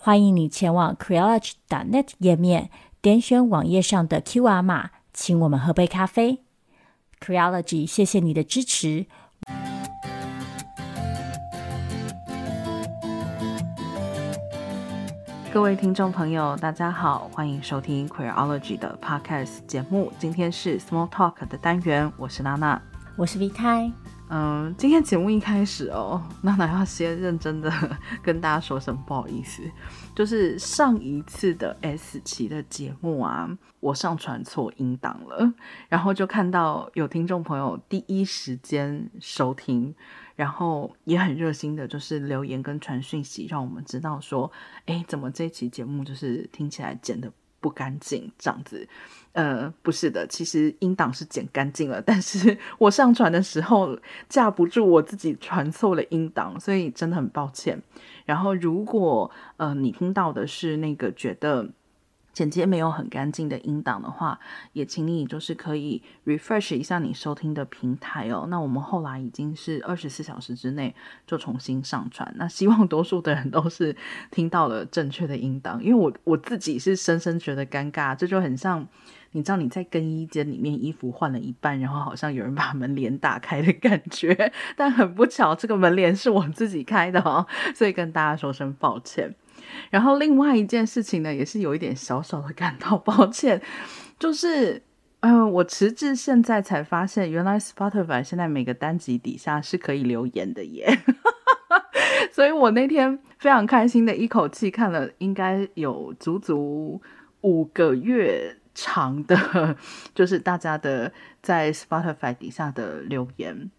[0.00, 2.70] 欢迎你前往 Creology.net 页面，
[3.02, 6.44] 点选网页上的 QR 码，请我们喝杯咖啡。
[7.20, 9.06] Creology，谢谢你的支持。
[15.52, 20.12] 各位听众朋友，大家好，欢迎收听 Creology 的 Podcast 节目。
[20.16, 22.80] 今天是 Small Talk 的单元，我是娜娜，
[23.16, 23.92] 我是 Vtai。
[24.30, 27.72] 嗯，今天节目一开始哦， 娜娜要先认真的
[28.22, 29.62] 跟大家说声不好意思，
[30.14, 33.48] 就是上一次的 S 期的节目啊，
[33.80, 35.50] 我上传错音档了，
[35.88, 39.94] 然后就看到有听众朋友第一时间收听，
[40.36, 44.52] 然后也很热心的，就是留言跟传讯息，让我们知道说，
[44.84, 48.86] 哎，怎么这期节目就是听起来剪得不干净这样子。
[49.38, 53.96] 呃，不是的，其实音档是剪干净了，但是 我上传的时候
[54.28, 57.80] 架不住我自己传错了音档，所以真的很抱歉。
[58.24, 61.68] 然后，如果呃你听到的是那个觉得。
[62.34, 64.38] 剪接没有很干净的音档的话，
[64.72, 68.46] 也请你就是可以 refresh 一下你收听的平台哦。
[68.48, 70.94] 那我们后来已经是二十四小时之内
[71.26, 72.32] 就重新上传。
[72.36, 73.96] 那希望多数的人都是
[74.30, 78.86] 听到了正确的音档，因为我我自己是深深觉得尴尬，这就很像
[79.32, 89.34] 你知道你在更衣间里面衣服换了一半，然后好像有人把门帘打开的感觉， 但很不巧这个门帘是我自己开的哦， 所以跟大家说声抱歉。
[89.90, 93.60] 然后另外一件事情呢，也是有一点小小的感到抱歉，
[94.18, 94.82] 就是，
[95.20, 101.00] 嗯、我迟至现在才发现，原来 Spotify 现在每个单集底下是可以留言的耶，
[102.32, 107.02] 所以我那天非常开心的一口气看了，应该有足足
[107.40, 109.76] 五个月长的，
[110.14, 111.12] 就是大家的
[111.42, 113.70] 在 Spotify 底下的留言。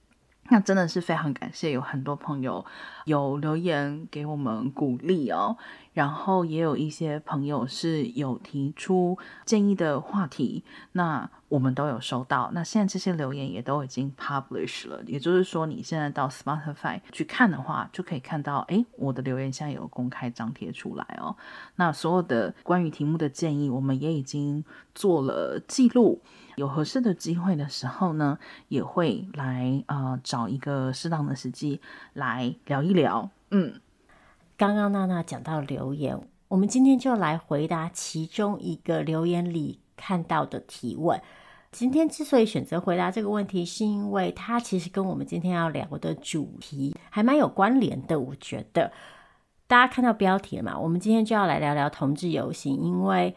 [0.52, 2.66] 那真的是非常感谢，有很多朋友
[3.06, 5.56] 有留言给我们鼓励哦，
[6.00, 12.50] 然后也有一些朋友是有提出建议的话题，那我们都有收到。
[12.54, 21.36] 那现在这些留言也都已经 publish 了，也就是说你现在到 Spotify 去看的话，就可以看到，诶，我的留言现在有公开张贴出来哦。
[21.76, 24.64] 那所有的关于题目的建议，我们也已经
[24.96, 26.22] 做了记录。
[26.56, 28.40] 有合适的机会的时候呢，
[28.70, 31.82] 也会来呃找一个适当的时机
[32.14, 33.30] 来聊一聊。
[33.52, 33.82] 嗯，
[34.60, 41.22] 刚刚娜娜讲到留言，我们今天就来回答其中一个留言里看到的提问。
[41.72, 48.20] 今天之所以选择回答这个问题，是因为它其实跟我们今天要聊的主题还蛮有关联的。
[48.20, 48.92] 我觉得
[49.66, 53.34] 大家看到标题了嘛，我们今天就要来聊聊同志游行，因为。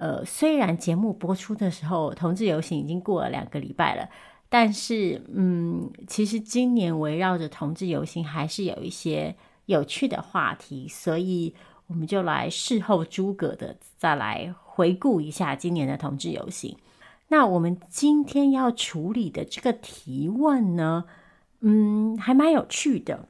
[0.00, 4.08] 呃，虽然节目播出的时候，同志游行已经过了两个礼拜了，
[4.48, 9.36] 但是，嗯，其实今年围绕着同志游行还是有一些
[9.66, 11.54] 有趣的话题，所以
[11.86, 16.76] 我们就来事后诸葛的再来回顾一下今年的同志游行。
[17.28, 21.04] 那我们今天要处理的这个提问呢，
[21.60, 23.28] 嗯，还蛮有趣的，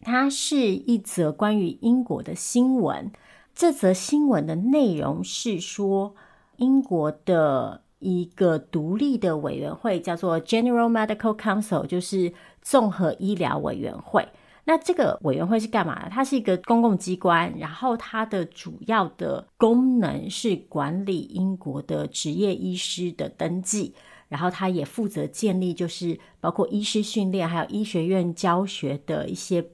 [0.00, 3.12] 它是一则关于英国的新闻。
[3.54, 6.14] 这则新闻的内容是说，
[6.56, 14.28] 英国的一个独立的委员会叫做 General Medical Council，就是综合医疗委员会。
[14.68, 16.10] 那这个委员会是干嘛的？
[16.10, 23.94] 它是一个公共机关，然后它的主要的功能是管理英国的职业医师的登记，
[24.28, 29.70] 然后它也负责建立，就是包括医师训练还有医学院教学的一些。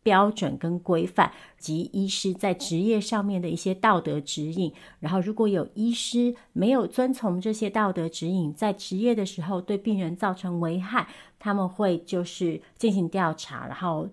[0.00, 11.06] 标准跟规范及医师在职业上面的一些道德指引，然后如果有医师没有遵从这些道德指引，在职业的时候对病人造成危害，
[11.38, 14.08] 他们会就是进行调查，然后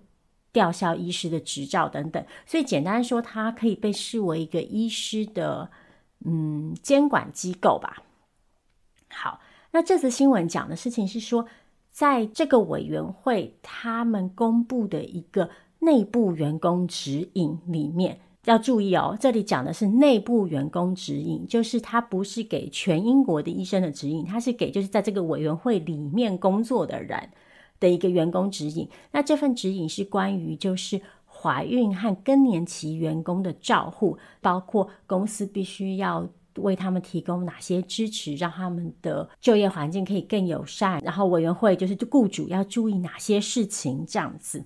[0.56, 2.24] 吊销医师的执照等等。
[2.46, 5.70] 所以简单说，它可以被视为一个医师的
[6.24, 8.02] 嗯监管机构吧。
[9.10, 9.40] 好，
[9.72, 11.46] 那这次新闻讲的事情是说，
[11.90, 15.50] 在这个委员会他们公布的一个。
[15.78, 27.30] 内部员工指引里面要注意哦，这里讲的是内部员工指引，就是它不是给全英国的医生的指引，它是给就是在这个委员会里面工作的人
[27.80, 28.88] 的一个员工指引。
[29.12, 41.00] 那这份指引是关于就是怀孕和更年期员工的照护，包括公司必须要为他们提供哪些支持，让他们的就业环境可以更友善。
[41.04, 44.64] 然后委员会就是雇主要注意哪些事情，这样子。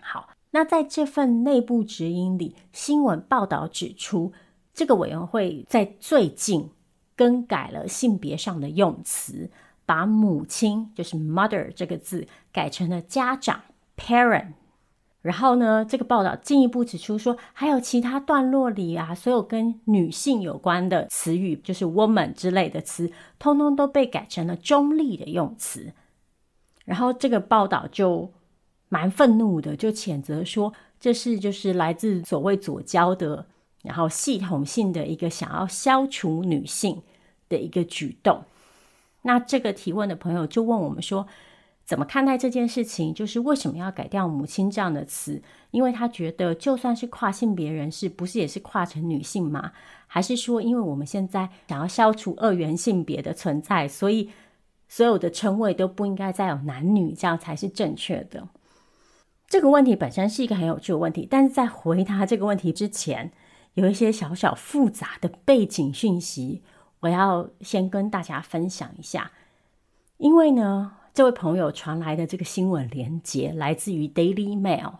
[0.00, 4.32] 好，那在这份内部指引里，新闻报道指出，
[4.74, 6.70] 这个委员会在最近
[7.14, 9.50] 更改了性别上的用词，
[9.88, 13.62] 把母亲就是 mother 这个字改成了家长
[13.96, 14.48] parent。
[15.22, 25.94] 然后呢，这个报道进一步指出说，还有其他段落里啊，所有跟女性有关的词语，就是 woman 之类的词，通通都被改成了中立的用词。
[26.84, 28.30] 然后这个报道就
[28.90, 33.46] 蛮愤怒的，就谴责说，这是就是来自所谓左交的，
[33.82, 37.02] 然后系统性的一个想要消除女性
[37.48, 38.44] 的一个举动。
[39.28, 41.26] 那这个提问的朋友就问我们说，
[41.84, 43.12] 怎么看待这件事情？
[43.12, 45.42] 就是为什么要改掉“母亲”这样的词？
[45.70, 49.72] 因为他觉得，就算是跨性别人士，不是也是跨成女性吗？
[50.06, 54.30] 还是说，因为我们现在想要消除二元性别的存在，所以
[54.88, 58.48] 所有的称谓都不应该再有男女，这样才是正确的？
[59.46, 63.30] 这个问题本身是一个很有趣的问题，但是在回答这个问题之前，
[63.74, 66.62] 有一些小小复杂的背景讯息，
[67.00, 69.30] 我要先跟大家分享一下。
[70.16, 74.94] 因为呢，这位朋友传来的这个新闻连接来自于 Daily Mail。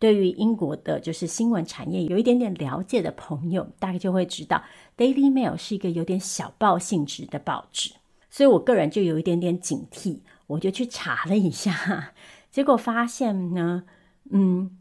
[0.00, 4.62] 对于英国的就是新闻产业有一点点了解的朋友，大概就会知道
[4.96, 7.94] Daily Mail 是一个有点小报性质的报纸，
[8.30, 12.12] 所以我个人就有一点点警惕，我就去查了一下，
[12.52, 13.82] 结果发现呢，
[14.30, 14.78] 嗯，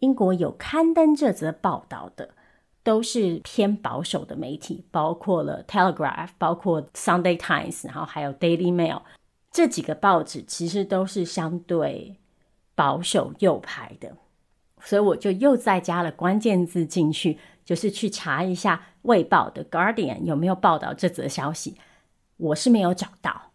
[0.00, 2.30] 英国有刊登这则报道的
[2.86, 9.02] 都是偏保守的媒体，包括了 Telegraph，包括 Sunday Times，然后还有 Daily Mail。
[9.50, 12.16] 这几个报纸其实都是相对
[12.76, 14.16] 保守右派的，
[14.80, 21.76] 所以我就又再加了关键字进去，就是去查一下《卫报》的《Guardian》有没有报道这则消息。
[22.36, 23.50] 我是没有找到，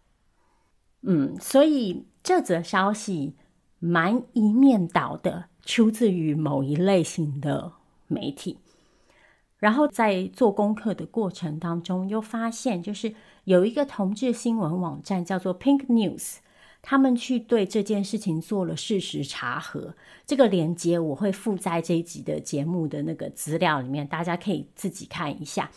[1.03, 3.37] 嗯，所以这则消息
[3.79, 7.71] 蛮一面倒的，出自于某一类型的
[8.07, 8.57] 媒体。
[9.61, 13.13] 然后在做功课的过程当中，又发现就是
[13.43, 16.37] 有一个同志新闻网站叫做 Pink News，
[16.81, 19.95] 他们去对这件事情做了事实查核。
[20.25, 25.69] 这个连接我会附在这一集的节目的那个资料里面，大家可以自己看一下。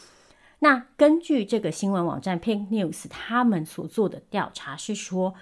[0.60, 5.34] 那根据这个新闻网站 Pink News 他们所做的调查是说，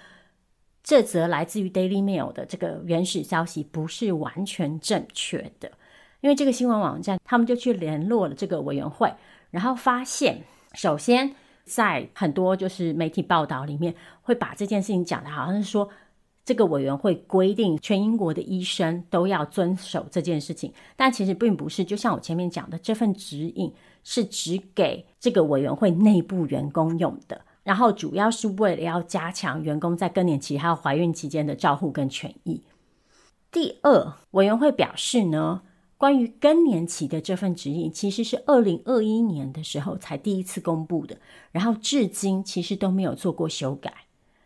[0.83, 5.71] 这则来自于 Daily Mail 的这个原始消息不是完全正确的。
[6.23, 9.13] 因为这个新闻网站，他们就去联络了这个委员会，
[9.51, 10.41] 然后发现，
[10.73, 11.35] 首先
[11.65, 15.89] 在很多就是媒体报道里面，会把这件事情讲的好像是说，
[16.45, 21.83] 这个委员会规定全英国的医生都要遵守这件事情，但其实并不是。
[21.83, 23.73] 就像我前面讲的，这份指引
[24.05, 32.63] 是只给这个委员会内部员工用的，然后主要是为了要加强员工在更年期还有怀孕期间的照护跟权益。
[33.51, 35.63] 第二，委员会表示呢。
[35.97, 41.17] 关于更年期的这份指引，其实是二零二一年的时候才第一次公布的，
[41.51, 43.93] 然后至今其实都没有做过修改。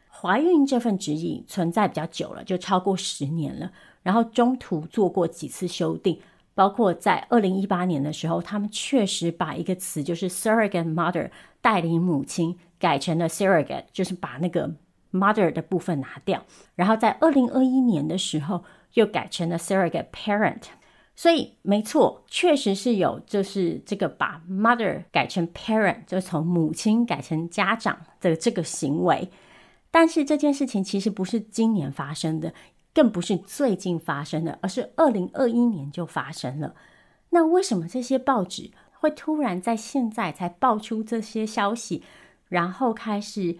[0.09, 3.71] 怀孕这份指引存在比较久了，就超过十年了，
[4.03, 6.19] 然后中途做过几次修订，
[6.53, 11.29] 包括在二零一八年的时候，他们确实把一个词就是 surrogate mother
[11.61, 14.71] 代理母亲改成了 surrogate，就是把那个
[15.11, 16.43] mother 的部分拿掉，
[16.75, 18.63] 然后在二零二一年的时候
[18.93, 20.63] 又改成了 surrogate parent。
[21.19, 29.27] 所以没错，确实是有，就是这个把 mother 改成 parent，就从母亲改成家长的这个行为。
[29.89, 32.53] 但是这件事情其实不是今年发生的，
[32.93, 36.75] 更不是最近发生的，而是二零二一年就发生了。
[37.31, 42.03] 那为什么这些报纸会突然在现在才爆出这些消息，
[42.47, 43.57] 然后开始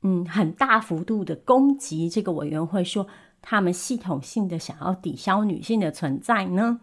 [0.00, 3.06] 嗯很大幅度的攻击这个委员会，说
[3.42, 6.80] 他们系统性的想要抵消女性的存在呢？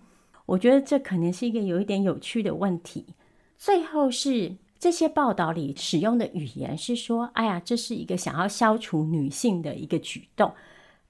[0.51, 3.15] 我觉得这可能是一个有一点有趣的问题。
[3.57, 10.53] 最后是这些报道里使用的语言是说：“哎呀，这是一个想要消除女性的一个举动。”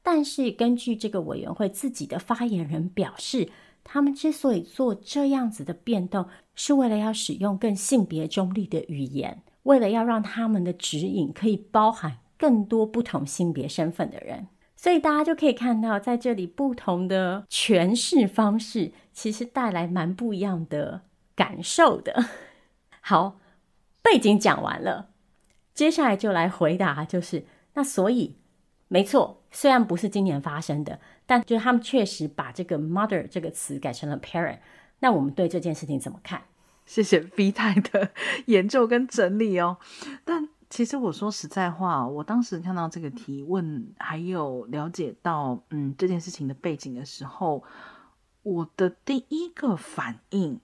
[0.04, 3.50] 但是根据这个委员会自己的发言人表示，
[3.84, 14.48] 他们之所以做这样子的变动，是为了要使用更性别中立的语言，为了要让他们的指引可以包含更多不同性别身份的人。
[14.76, 21.02] 所以大家就可以看到，在这里不同的诠释方式，其实带来蛮不一样的
[21.36, 22.26] 感受的。
[23.02, 23.40] 好，
[24.02, 25.10] 背景讲完了，
[25.74, 28.38] 接下来就来回答，就是那所以
[28.88, 34.60] 没错，虽然不是今年发生的，但就是他们确实把这个 mother 这个词改成了 parent。
[35.00, 36.44] 那我们对这件事情怎么看？
[36.86, 38.12] 谢谢 V 太的
[38.48, 39.78] 研究跟整理哦。
[40.26, 47.64] 但其实我说实在话，我当时看到这个提问，还有了解到嗯这件事情的背景的时候，
[48.44, 50.60] 我的第一个反应，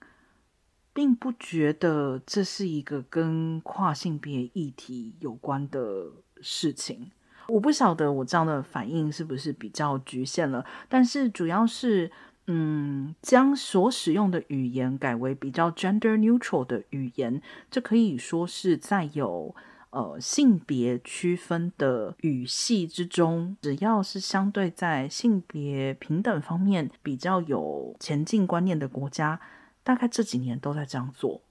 [0.92, 7.10] 并不觉得这是一个跟跨性别议题有关的事情。
[7.48, 12.10] 我不晓得我这样的反应是不是比较局限了，但是主要是，
[12.46, 19.54] 嗯，将所使用的语言改为比较 gender neutral 的语言，这可以说是在有
[19.90, 29.40] 呃性别区分的语系之中，只要是相对在性别平等方面比较有前进观念的国家，
[29.82, 31.42] 大概这几年都在这样做。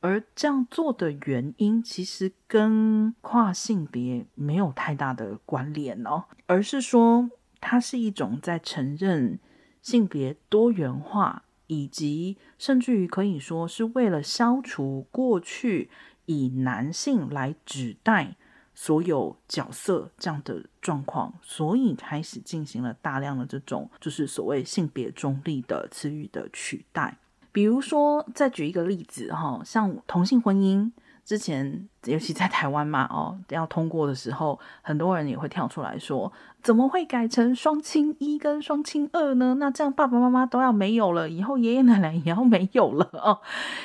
[0.00, 9.40] 而这样做的原因，其实跟跨性别没有太大的关联哦，而是说它是一种在承认
[9.80, 15.90] 性别多元化，以及甚至于可以说是为了消除过去
[16.26, 18.36] 以男性来指代
[18.74, 27.16] 所有角色这样的状况，所以开始进行了大量的这种就是所谓性别中立的词语的取代。
[27.50, 30.92] 比如说，再举一个例子哈，像同性婚姻
[31.24, 36.30] 之前，尤其在台湾嘛，哦，要通过的时候，很多人也会跳出来说，
[36.66, 39.54] 怎么会改成双亲一跟双亲二呢？
[39.60, 43.38] 那这样爸爸妈妈都要没有了，以后爷爷奶奶也要没有了 哦。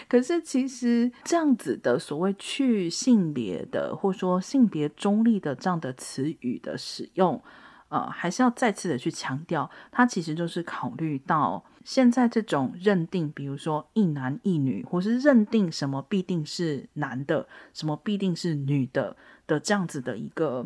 [0.09, 7.39] 可是其实这样子的所谓去性别的，或说性别中立的这样的词语的使用。
[7.89, 20.65] 呃，还是要再次的去强调，它其实就是考虑到现在这种认定，比如说一男一女，或是认定什么必定是男的，什么必定是女的的这样子的一个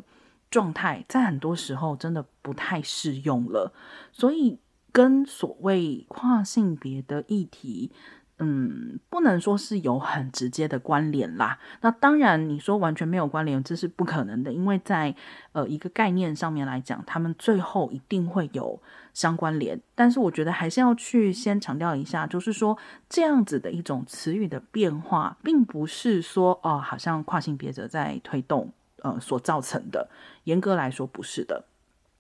[0.56, 3.74] 状态，在很多时候真的不太适用了，
[4.14, 4.60] 所以
[4.94, 7.92] 跟所谓跨性别的议题。
[8.38, 11.58] 嗯，不能说是有很直接的关联啦。
[11.80, 15.16] 那当然，你说完全没有关联，这是不可能的，因为在
[15.54, 18.82] 呃一个概念上面来讲，他们最后一定会有
[19.14, 19.80] 相关联。
[19.96, 28.70] 但是我觉得还是要去先强调一下，就是说这样子的一种词语的变化，并不是说哦，好像跨性别者在推动
[29.06, 30.10] 呃所造成的。
[30.46, 31.66] 严格来说，不是的。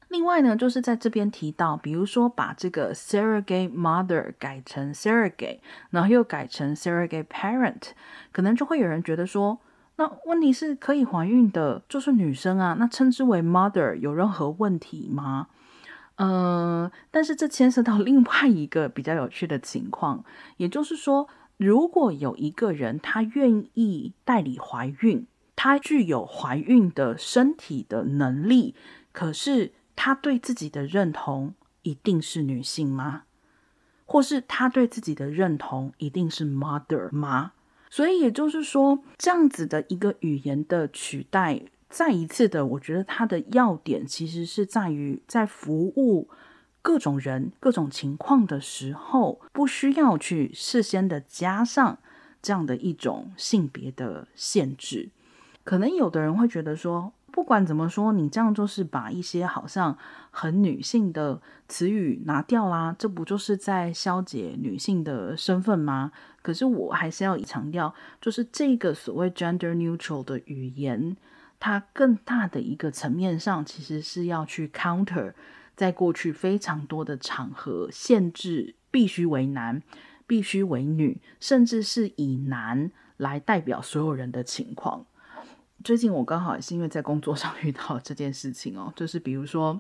[0.07, 7.81] 另外呢，就是在这边提到，比如说把这个 surrogate mother 改成 surrogate，然后又改成 surrogate parent，
[8.31, 9.59] 可能就会有人觉得说，
[9.95, 15.47] 那问题是可以怀孕的就是女生啊，那称之为 mother 有任何问题吗？
[16.17, 20.23] 呃，但是这牵涉到另外一个比较有趣的情况，
[20.57, 21.27] 也就是说，
[21.57, 28.75] 如果有一个人他愿意代理怀孕，她具有怀孕的身体的能力，
[29.11, 29.73] 可是。
[29.97, 33.23] 她对自己的认同一定是女性吗？
[34.05, 37.53] 或是她对自己的认同一定是 mother 吗？
[37.89, 46.29] 所以也就是说，这样子的一个语言的取代，再一次的，我觉得它的要点其实是在于在服务
[46.81, 51.99] 各种人、各种情况的时候，不需要去事先的加上
[52.41, 55.11] 这样的一种性别的限制。
[55.65, 59.97] 可能有的人会觉得说，不管怎么说，你这样就是把一些好像
[60.31, 66.13] 很女性的词语拿掉啦，这不就是在消解女性的身份吗？
[66.41, 71.17] 可是我还是要强调，就是这个所谓 gender neutral 的语言，
[71.59, 75.33] 它更大的一个层面上，其实是要去 counter
[75.75, 79.81] 在过去非常多的场合限制必须为男、
[80.27, 85.07] 必须为女，甚至是以男来代表所有人的情况。
[85.85, 89.79] 最近我刚好也是因为在工作上遇到这件事情哦，就是比如说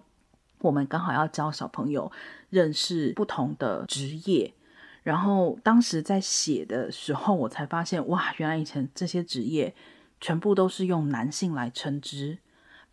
[0.59, 2.11] 我们刚好要教小朋友
[2.51, 4.53] 认识不同的职业，
[5.01, 9.73] 然后当时在写的时候，我才发现哇，原来以前这些职业
[10.21, 12.37] 全部都是用男性来称之，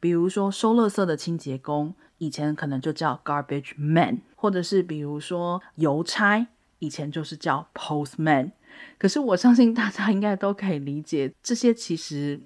[0.01, 6.47] 比如说收垃圾的清洁工，以前可能就叫 garbage man，或者是比如说邮差，
[6.79, 8.53] 以前就是叫 postman。
[8.97, 12.41] 可是我相信大家应该都可以理解，这些其实。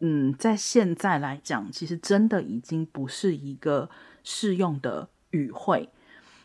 [0.00, 3.90] 嗯，在现在来讲，其实真的已经不是一个
[4.24, 5.90] 适用的语汇。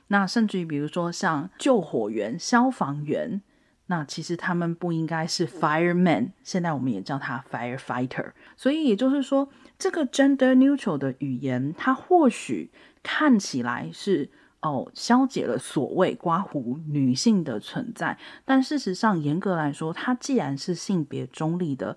[0.08, 3.42] 那甚至于，比如说像救火员、消防员，
[3.88, 8.34] 那其实他们不应该是 fireman，现在我们也叫他 firefighter。
[8.58, 9.48] 所以也就是说，
[9.80, 12.70] 这个 gender neutral 的语言，它或许
[13.02, 14.30] 看起来是
[14.62, 21.96] 哦，消解了所谓刮胡女性的存在，但事实上，严格来说，它既然是性别中立的。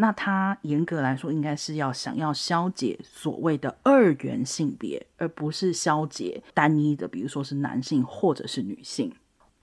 [0.00, 9.12] 那它严格来说，应该是要想要消解所谓的二元性别，而不是消解单一的，比如说是男性或者是女性。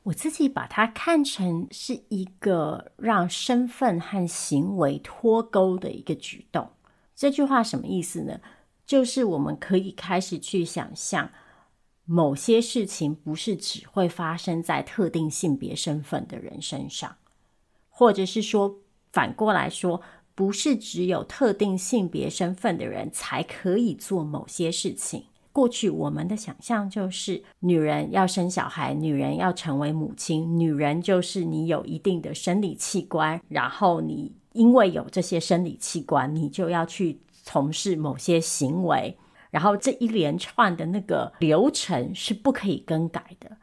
[0.03, 6.69] 我自己把它看成是一个让身份和行为脱钩的一个举动。
[7.15, 8.41] 这句话什么意思呢？
[8.85, 11.31] 就是我们可以开始去想象，
[12.03, 17.15] 某些事情不是只会发生在特定性别身份的人身上，
[17.89, 18.79] 或者是说
[19.13, 20.01] 反过来说。
[20.35, 25.23] 不是只有特定性别身份的人才可以做某些事情。
[25.53, 39.17] 过去我们的想象就是，女人要生小孩，女人要成为母亲，女人就是你有一定的生理器官，然后你因为有这些生理器官，你就要去从事某些行为，
[39.49, 43.55] 然后这一连串的那个流程是不可以更改的。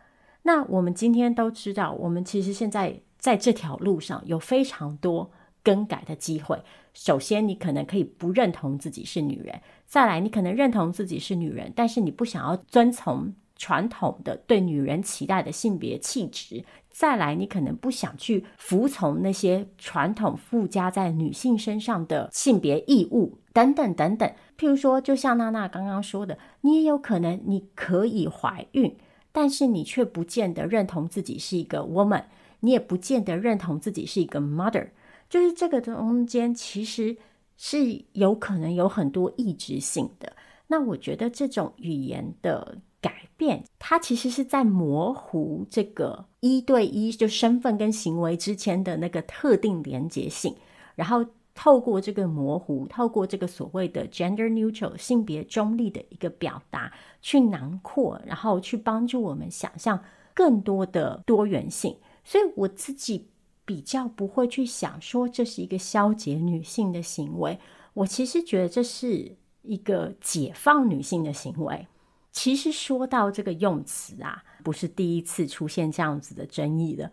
[0.45, 5.31] 那我们今天都知道，我们其实现在在这条路上有非常多。
[5.63, 6.61] 更改的机会。
[6.95, 24.29] 首先，你可能可以不认同自己是女人；再来，你可能认同自己是女人，但是你不想要遵从传统的对女人期待的性别气质；再来，你可能不想去服从那些传统附加在女性身上的性别义务等等等等。
[24.59, 28.95] 譬如说，就像娜娜刚刚说的，你也有可能你可以怀孕，
[29.33, 32.25] 但是你却不见得认同自己是一个 woman，
[32.61, 34.89] 你也不见得认同自己是一个 mother。
[35.33, 37.17] 就是这个中间其实
[37.57, 40.31] 是有可能有很多异质性的。
[40.67, 50.55] 那我觉得这种语言的改变，它其实是在模糊这个一对一就身份跟行为之间的那个特定连结性，
[50.95, 51.25] 然后
[51.55, 59.99] 透过这个模糊，透过这个所谓的 gender neutral 性别中立的一个表达，去囊括，然后去帮助我们想象
[60.35, 61.97] 更多的多元性。
[62.23, 63.32] 所以我自己。
[63.65, 67.59] 比较不会去想说这是一个消解女性的行为，
[67.95, 71.87] 我其实觉得这是一个解放女性的行为。
[72.33, 77.11] 其实说到这个用词啊，不是第一次出现这样子的争议了。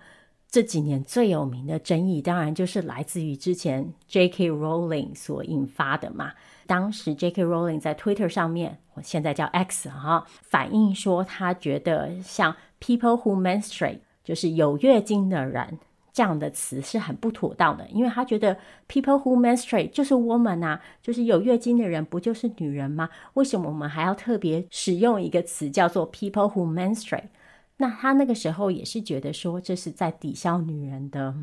[0.50, 4.50] 这几年最有名的争议，当然就是来自于之前 J.K.
[4.50, 6.32] Rowling 所引发的嘛。
[6.66, 7.44] 当时 J.K.
[7.44, 15.78] Rowling 在 Twitter 上面，我现在叫 X 哈，反映说他觉得像 People who menstruate，就是有月经的人。
[16.20, 18.54] 这样的词是很不妥当的，因为他觉得
[18.90, 23.10] people who menstruate 就是 woman 啊，就是有月经的人不就是女人吗？
[23.36, 27.30] 为什么我们还要特别使用一个词叫做 people who menstruate？
[27.78, 31.34] 那他那个时候也是觉得说这是在抵消女人的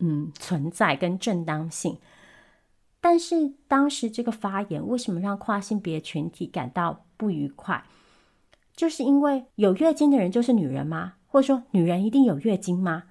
[0.00, 1.96] 嗯存在跟正当性。
[3.00, 7.84] 但是当时这个发言为什么让跨性别群体感到不愉快？
[8.74, 11.12] 就是因为有月经的人就是女人吗？
[11.28, 13.04] 或者说女人一定有月经吗？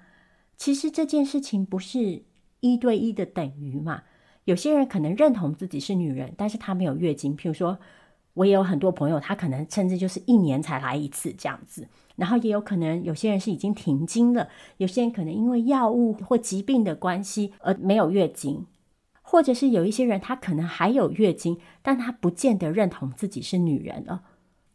[0.58, 2.24] 其实这件事情不是
[2.60, 4.04] 一对一的等于嘛？
[4.46, 7.38] 有些人可能认同自己是女人，但是她没有月经。
[7.38, 7.78] 譬如说，
[8.34, 11.88] 我也有很多朋友，她可能甚至就是一年才来一次这样子。
[12.16, 18.66] 然后也有可能有些人是已经停经了，有些人可能因为药物或疾病的关系而没有月经，
[19.22, 24.24] 或者是有一些人她可能还有月经，但她不见得认同自己是女人了。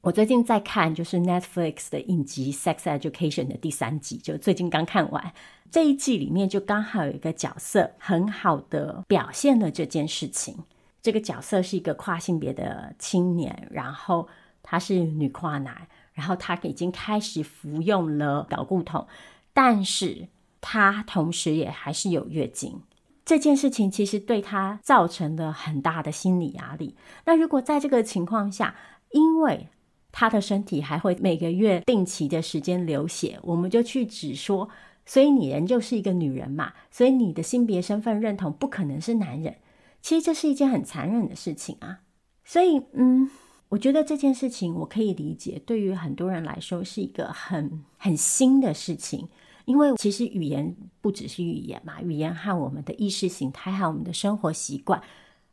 [0.02, 5.32] 我最近在看就是 Netflix 的影集《Sex Education》的第三集，就最近刚看完。
[5.72, 10.54] 这一季里面就刚好有一个角色很好的表现了这件事情。
[11.00, 14.28] 这个角色是一个跨性别的青年，然后
[14.62, 19.08] 他是女跨男，然后他已经开始服用了睾固酮，
[19.54, 20.28] 但是
[20.60, 22.82] 他同时也还是有月经。
[23.24, 26.94] 这件事情其实对他造成了很大的心理压力。
[27.24, 28.76] 那如果在这个情况下，
[29.12, 29.68] 因为
[30.12, 34.68] 他的身体还会每个月定期的时间流血，我们就去指说，
[35.04, 39.56] 所以你仍旧是一个女人嘛，所以你的性别身份认同不可能是男人。
[40.00, 42.00] 其实这是一件很残忍的事情啊。
[42.44, 43.30] 所以，嗯，
[43.68, 49.28] 我觉得这件事情我可以理解，对于很多人来说是一个很很新的事情，
[49.64, 55.00] 因为其实语言不只是语言嘛，语言和我们的意识形态和我们的生活习惯。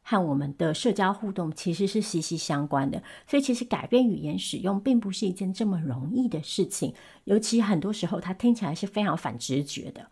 [0.01, 6.93] 和我们的社交互动其实是息息相关的，所以其实改变语言使用并不是一件这么容易的事情，
[7.25, 10.07] 尤其很多时候它听起来是非常反直觉的。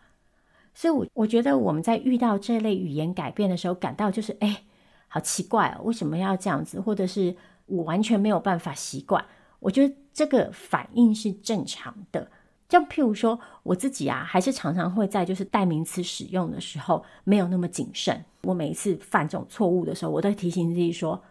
[0.73, 4.63] 所以我，我觉得我们在遇到这类语言改变的时候，感到就是哎，
[5.07, 6.79] 好奇怪哦，为什么要这样子？
[6.79, 9.25] 或者是我完全没有办法习惯。
[9.59, 12.29] 我觉得这个反应是正常的。
[12.69, 18.23] 就譬如说我自己啊，还是常常会在就是代名词使用的时候没有那么谨慎。
[18.47, 21.21] 我每一次犯这种错误的时候，我都提醒自己说：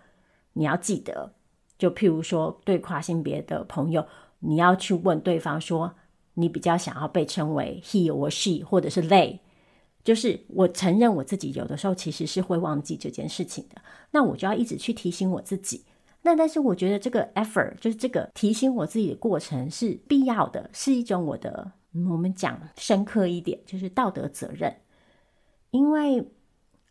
[0.52, 1.32] 你要记得。
[1.78, 4.06] 就譬如说对跨性别的朋友，
[4.40, 5.94] 你要去问对方说：
[6.34, 9.38] 你比较想要被称为 he 或 she，或者是 they，
[10.04, 15.84] 就是我承认我自己有的时候其实是会忘记这件事情的，那我就要一直去提醒我自己。
[16.22, 21.72] 那但是我觉得这个 effort 就是这个提醒我自己的过程是必要的，是一种我的，
[22.10, 24.74] 我们讲深刻一点，就是道德责任。
[25.72, 26.26] 因为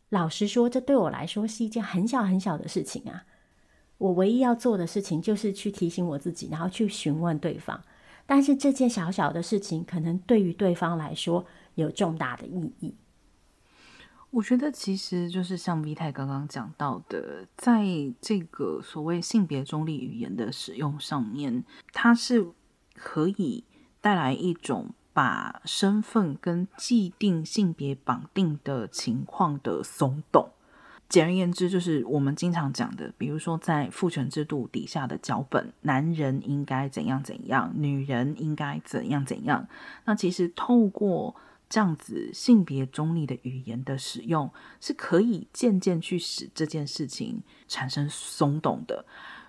[0.09, 3.23] 老实说，这对我来说是一件很小很小的事情啊。
[3.97, 7.81] 我唯一要做的事情就是去提醒我自己，然后去询问对方。
[8.25, 12.95] 但是这件小小的事情，可能对于对方来说有重大的意义。
[14.31, 17.85] 我觉得其实就是像 V 太刚刚讲到的，在
[18.19, 21.63] 这个所谓性别中立语言的使用上面，
[21.93, 22.45] 它是
[22.93, 23.63] 可以
[24.01, 30.49] 带来一种把身份跟既定性别绑定的情况的松动。
[31.07, 39.65] 简而言之，就是我们经常讲的，比如说在父权制度底下的脚本，男人应该怎样怎样，女人应该怎样怎样。
[40.03, 41.33] 那其实透过
[41.69, 44.51] 这样子性别中立的语言的使用，
[44.81, 49.05] 是可以渐渐去使这件事情产生松动的。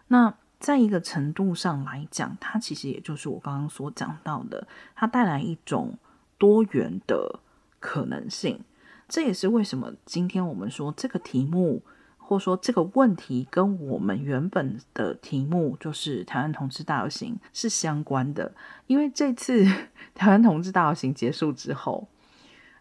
[0.06, 5.98] 那在一个程度上来讲，它其实也就是我刚刚所讲到的，它带来一种
[6.38, 7.40] 多元的
[7.78, 8.60] 可能性。
[9.08, 11.82] 这也是为什么今天我们说这个题目，
[12.18, 18.52] 或说这个问题，跟我们原本的题目就是台湾同志大游行是相关的。
[18.88, 19.64] 因为这次
[20.14, 22.08] 台湾同志大游行结束之后，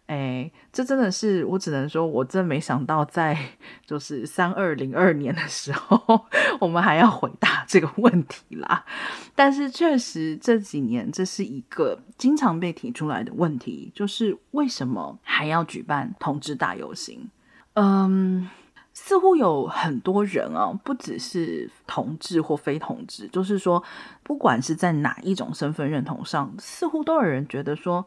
[0.06, 3.36] 哎，这真的是我只能说，我真没想到，在
[3.84, 6.26] 就是三二零二年的时候，
[6.60, 8.84] 我们还要回答这个问题啦。
[9.34, 17.28] 但是确实这几年，这是一个经常被提出来的问题，就是为什么还要举办同志大游行？
[17.74, 18.48] 嗯。
[18.98, 23.84] 似乎有很多人啊，不只是同志或非同志，就是说，
[24.22, 28.06] 不管是在哪一种身份认同上，似乎都有人觉得说，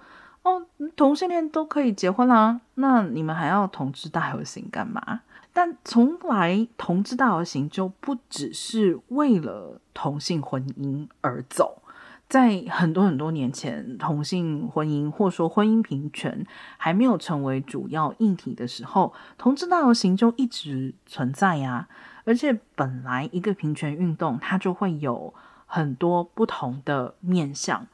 [0.96, 5.22] 同性恋都可以结婚啦，那你们还要同志大游行干嘛？
[5.52, 11.82] 但从来同志大游行就不只是为了同性婚姻而走。
[12.30, 16.46] 在很多很多年前，同性婚姻或说婚姻平权
[16.78, 21.88] 还没有成为主要议题的时候，同志大游行就一直存在呀。
[22.26, 25.34] 而且本来一个平权运动，它就会有
[25.66, 27.88] 很多不同的面向。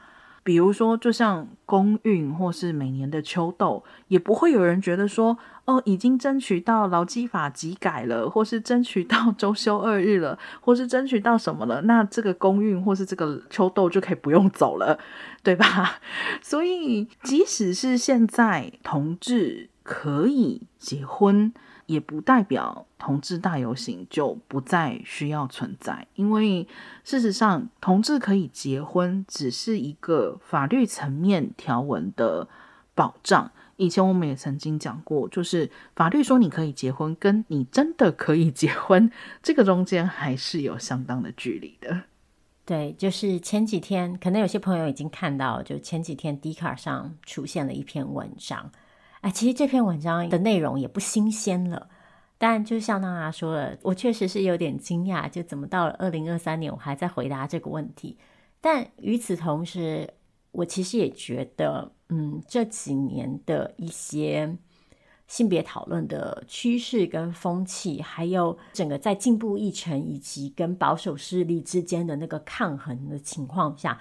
[0.46, 15.00] 比如说，就像公运或是每年的秋斗，也不会有人觉得说，哦，已经争取到劳基法给改了，或是争取到周休二日了，或是争取到什么了，那这个公运或是这个秋斗就可以不用走了，
[15.42, 16.00] 对吧？
[16.44, 21.52] 所以，即使是现在同志可以结婚。
[21.86, 26.68] 也不代表同志大游行就不再需要存在，因为
[27.04, 32.48] 事实上，同志可以结婚只是一个法律层面条文的
[32.94, 33.52] 保障。
[33.78, 39.12] 以前我们也曾经讲过，就是法律说你可以结婚，跟你真的可以结婚，
[39.44, 42.04] 这个中间还是有相当的距离的。
[42.64, 48.72] 对，就是前几天，可能有些朋友已经看到，就前几天 d 卡上出现了一篇文章。
[49.26, 51.90] 哎，其实这篇文章的内容也不新鲜了，
[52.38, 58.20] 但就像娜娜说了，我确实是有点惊讶，就怎么到了二零二三年，我还在回答这个问题。
[58.62, 60.14] 但与此同时，
[60.52, 64.56] 我其实也觉得，嗯，这几年的一些
[65.26, 74.00] 性别讨论的趋势跟风气，还有整个在进步议程以及跟保守势力之间的那个抗衡的情况下，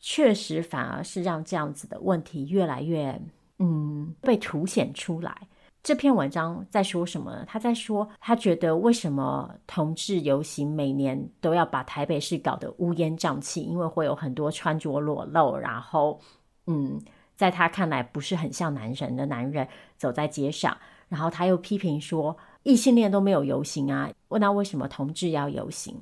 [0.00, 3.20] 确实反而是让这样子的问题越来越。
[3.60, 5.46] 嗯，被凸显出来。
[5.82, 7.44] 这篇文章在说什么呢？
[7.46, 13.62] 他在说，他觉得为什么同志游行每年都要把台北市搞得乌烟瘴气？
[13.62, 16.20] 因为会有很多穿着裸露，然后，
[16.66, 17.00] 嗯，
[17.34, 20.76] 在他看来不是很像男人的男人走在街上。
[21.08, 25.96] 然后他又批评说，异性恋都没有游行啊，问他为什么同志要游行？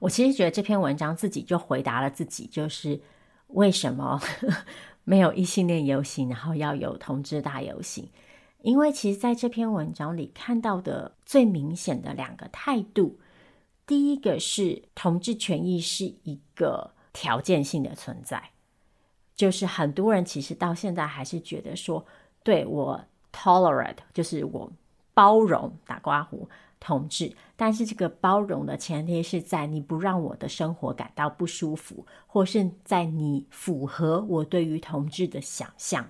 [0.00, 3.00] 我其实觉得这篇文章自己就回答了自己，就是
[3.48, 4.20] 为什么。
[5.04, 8.08] 没有异性恋游行，然后要有同志大游行，
[8.62, 13.18] 因为其实在这篇文章里看到的最明显的两个态度，
[13.86, 18.50] 第一个是同志权益是一个条件性的存在，
[19.34, 22.06] 就是很多人其实到现在还是觉得说，
[22.42, 24.70] 对，我 tolerate，就是我
[25.12, 26.46] 包容打括弧。
[26.82, 36.04] 同志，但是这个包容的前提是在你不让我的生活感到不舒服，或是在你符合我对于同志的想象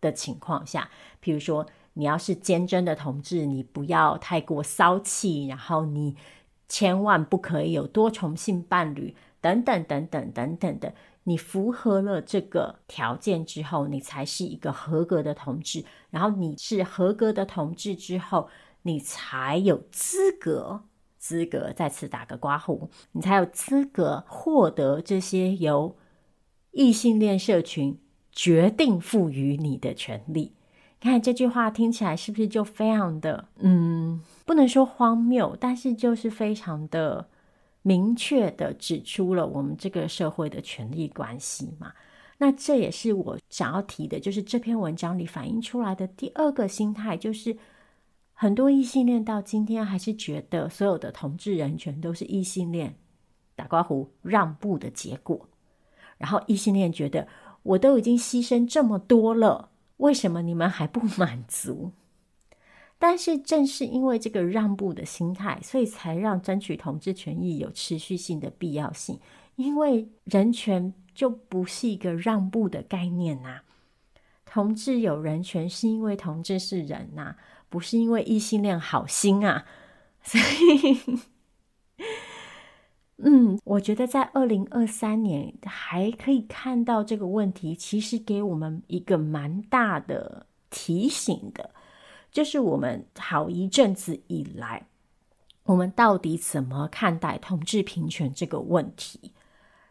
[0.00, 0.88] 的情况下。
[1.20, 6.16] 比如说，你要是坚贞的同志，你不要太过骚气，然后你
[6.68, 10.94] 千万不可以有多重性伴侣，等等等等等等的。
[11.24, 15.84] 你符合了这个条件之后，你才是一个合格的同志。
[16.08, 18.48] 然后你是合格的同志之后，
[18.84, 20.84] 你才有资格，
[21.18, 25.96] 资格再次打个刮胡，你才有资格获得这些由
[26.70, 27.98] 异性恋社群
[28.32, 30.54] 决定赋予你的权利。
[31.00, 37.28] 看这句话听起来是不是就非常的，嗯，不能说荒谬，但是就是非常的。
[37.86, 41.92] 明确的指出了我们这个社会的权利关系嘛。
[42.38, 47.54] 那这也是我想要提的，就是这篇文章里反映出来的第二个心态，就是
[48.44, 52.94] 很多异性恋到今天还是觉得所有的同志人权都是异性恋
[53.56, 55.48] 打刮胡让步的结果，
[56.18, 57.26] 然后异性恋觉得
[57.62, 61.92] 我都已经牺牲这么多了，为什么你们还不满足？
[62.98, 69.18] 但是正是因为这个让步的心态，所以才让争取同志权益有持续性的必要性。
[69.56, 73.62] 因为人权就不是一个让步的概念呐、
[74.44, 77.36] 同志有人权是因为同志是人呐、
[77.74, 79.64] 不是因为异性恋好心啊。
[80.22, 81.18] 所以，
[83.16, 91.74] 嗯，我觉得在二零二三年还可以看到这个问题，其实给我们一个蛮大的提醒的。
[92.30, 94.86] 就是我们好一阵子以来，
[95.64, 99.32] 我们到底怎么看待同志平权这个问题？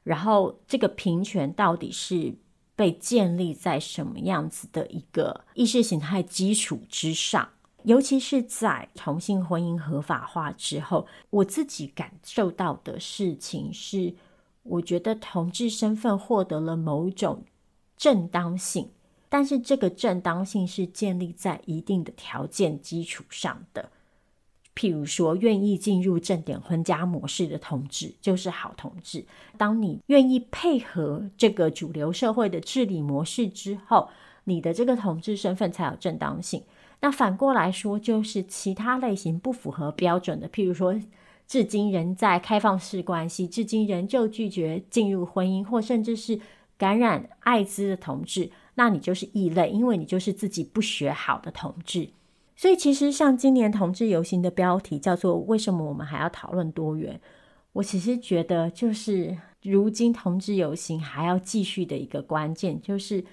[0.04, 2.34] 然后，这个平权到底是
[2.76, 7.50] 被建立在什么样子的一个意识形态基础之上？
[7.84, 14.14] 尤其是在同性婚姻合法化之后，我自己感受到的事情是，
[14.64, 17.44] 我觉得同志身份获得了某种
[17.98, 18.90] 正当性。
[19.28, 23.90] 但是这个正当性是建立在一定的条件基础上的，
[24.76, 29.26] 譬如说，愿意进入正点婚家模式的同志就是好同志。
[29.58, 34.08] 当你愿意配合这个主流社会的治理模式之后，
[34.44, 36.64] 你的这个同志身份才有正当性。
[37.04, 40.96] 那反过来说，就是其他类型不符合标准的，譬如说，
[41.46, 46.40] 至今仍在开放式关系，至今仍旧拒绝进入婚姻，或甚至是
[46.78, 48.50] 感染艾滋的同志。
[48.76, 52.08] 那你就是异类，因为你就是自己不学好的同志。
[52.56, 57.20] 所以其实像今年同志游行的标题叫做“为什么我们还要讨论多元”，
[57.74, 63.26] 我其实觉得就是如今同志游行还要继续的一个关键，就是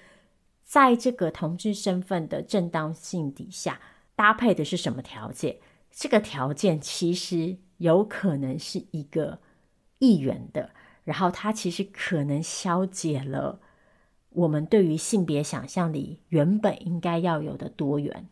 [0.71, 3.81] 在这个同志身份的正当性底下，
[4.15, 5.57] 搭配的是什么条件？
[5.91, 9.39] 这个条件其实有可能是一个
[9.99, 10.69] 一元的，
[11.03, 13.59] 然后它其实可能消解了。
[14.29, 18.29] 我们对于性别想象里原本应该要有的多元，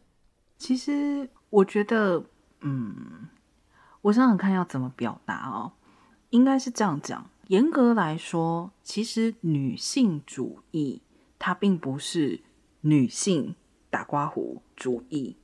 [0.57, 2.23] 其实我觉得，
[2.61, 3.27] 嗯，
[4.03, 5.73] 我想想看要怎么表达哦，
[6.29, 7.29] 应该是这样讲。
[7.47, 11.01] 严格来说，其实女性主义
[11.39, 12.41] 它并不是
[12.81, 13.55] 女性
[13.89, 15.37] 打刮胡主义，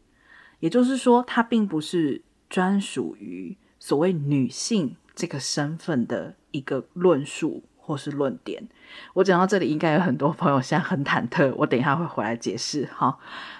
[0.59, 7.63] 也就是说，它并不是专属于所谓女性这个身份的一个论述。
[7.87, 8.67] 或是论点，
[9.13, 11.53] 我讲到这里，应该有很多朋友现在很忐忑。
[11.55, 12.89] 我等一下会回来解释。
[12.91, 13.19] 好，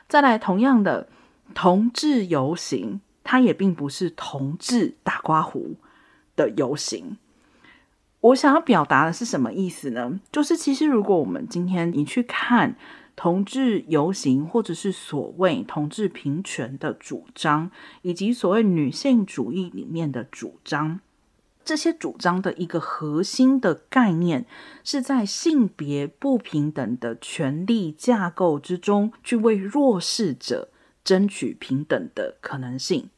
[0.10, 1.08] 再来，同样的
[1.54, 5.76] 同志游行，它也并不是同志打刮胡
[6.36, 7.18] 的游行。
[8.26, 10.20] 我想要表达的是什么意思呢？
[10.32, 12.76] 就是其实如果我们今天你去看
[13.16, 17.70] 同志游行，或者是所谓同志平权的主张，
[18.02, 21.02] 以及所谓女性主义里面的主张。
[21.64, 24.48] 这些主张的一个核心的概念，
[24.84, 30.70] 是在性别不平等的权力架构之中，去为弱势者
[31.04, 33.10] 争取平等的可能性。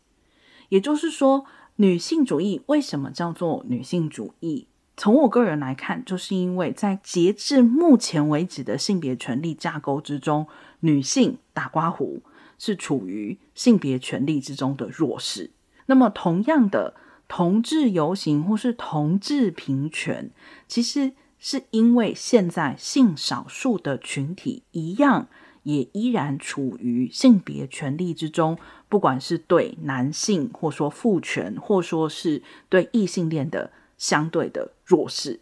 [0.70, 1.46] 也就是说，
[1.78, 4.68] 女性主义为什么叫做女性主义？
[4.98, 10.48] 从我个人来看，就是因为在截至目前为止的性别权利架构之中，
[10.82, 12.22] 女性打刮胡
[12.60, 15.52] 是处于性别权利之中的弱势。
[15.86, 16.96] 那么，同样的。
[17.30, 20.32] 同志游行或是同志平权，
[20.66, 25.28] 其实是因为现在性少数的群体一样，
[25.64, 28.58] 也依然处于性别权利之中，
[28.88, 35.40] 不管是对男性，或说父权，或说是对异性恋的相对的弱势。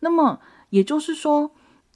[0.00, 1.50] 那么也就是说。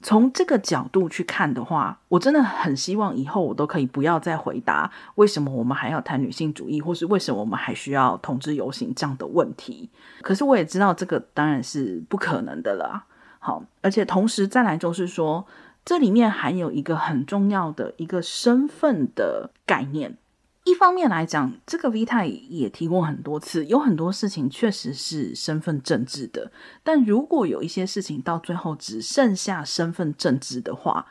[0.05, 9.89] 从这个角度去看的话，我真的很希望以后我都可以不要再回答为什么我们还要谈女性主义，或是为什么我们还需要同志游行这样的问题。
[10.21, 13.05] 可是我也知道这个当然是不可能的了。
[13.39, 15.47] 好，而且同时再来就是说，
[15.85, 20.17] 这里面还有一个很重要的一个身份的概念，
[20.65, 26.51] 一方面来讲，这个 V 太也提过很多次，有很多事情确实是身份政治的。
[26.83, 31.05] 但如果有一些事情到最后只剩下身份政治的话，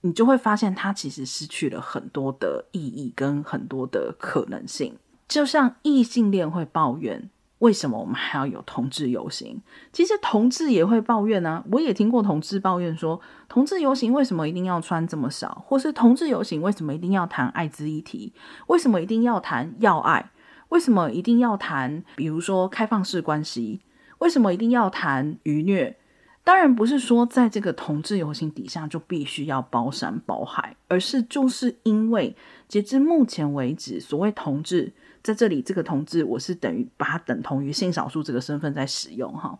[0.00, 4.96] 你就会发现它其实失去了很多的意义跟很多的可能性。
[5.28, 7.28] 就像异性恋会抱怨。
[7.62, 9.62] 为什么我们还要有同志游行？
[9.92, 15.64] 其实同志也会抱怨啊，我也听过同志抱怨说，同志游行为什么一定要穿这么少？
[15.68, 18.32] 或是同志游行为什么一定要谈艾滋议题？
[18.66, 20.32] 为什么一定要谈要爱？
[20.70, 23.80] 为什么一定要谈，比如说开放式关系？
[24.18, 25.96] 为什么一定要谈愚虐？
[26.42, 32.34] 当然不是说在这个同志游行底下就必须要包山包海，而是就是因为
[32.66, 34.92] 截至目前为止，所谓同志。
[35.22, 39.58] 在这里，这个同志我是等于把它等同于性少数这个身份在使用哈，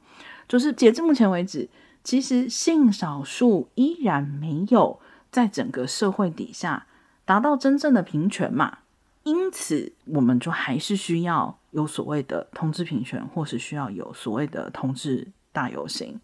[0.49, 1.69] 就是截至目前为止，
[2.03, 4.99] 其实性少数依然没有
[5.31, 6.87] 在整个社会底下
[7.25, 8.79] 达到真正的平权嘛，
[9.23, 16.21] 因此我们就还是需要有所谓的同志平权，或是需要有所谓的同志大游行。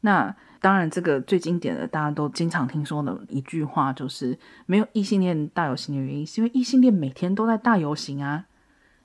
[0.00, 8.46] 那当然，这个最经典的大家都经常听说的一句话，就是没有异性恋大游行的原因，是因为异性恋每天都在大游行啊。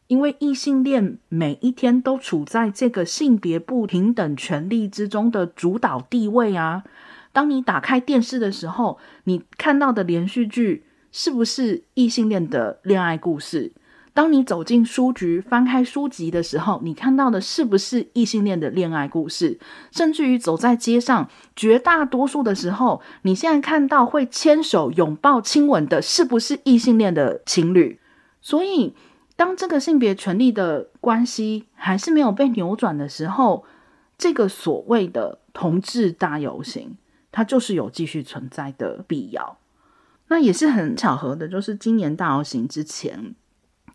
[0.07, 6.83] 因为异性恋每一天都处在这个性别不平等权利之中的主导地位啊。
[7.31, 10.83] 当你打开电视的时候，你看到的连续剧
[11.13, 13.71] 是不是异性恋的恋爱故事？
[14.13, 19.57] 当你走进书局，翻开书籍的时候，你看到的是不是异性恋的恋爱故事？
[19.89, 27.99] 甚至于走在街上，绝大多数的时候，你现在看到会牵手、拥抱、亲吻的，是不是异性恋的情侣？
[28.41, 28.93] 所以，
[29.37, 33.63] 当这个性别权利的关系还是没有被扭转的时候，
[34.17, 36.97] 这个所谓的同志大游行，
[37.31, 39.57] 它就是有继续存在的必要。
[40.27, 43.35] 那也是很巧合的，就是今年大游行之前。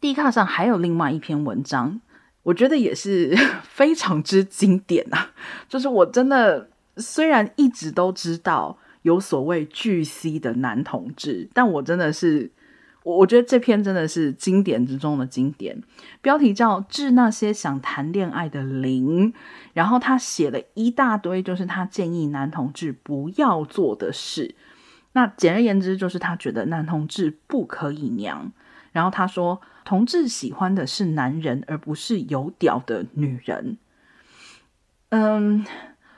[0.01, 2.01] D 卡上还有另外一篇文章，
[2.45, 5.31] 我觉得也是 非常之经典啊。
[5.69, 12.51] 就是我真的虽然一直都知道有所谓巨 C 的男同志，但我真的是
[13.03, 15.83] 我我觉得这篇真的是经典之中的经典。
[16.21, 19.33] 标题叫《致那些想谈恋爱的零》，
[19.75, 24.55] 然后他写了一大堆，就是他建议男同志不要做的事。
[25.13, 28.53] 那简而言之，就是他觉得男同志不可以娘。
[28.93, 33.79] 然后他说，同志喜欢的是男人，而不是有屌的女人。
[35.11, 35.65] 嗯，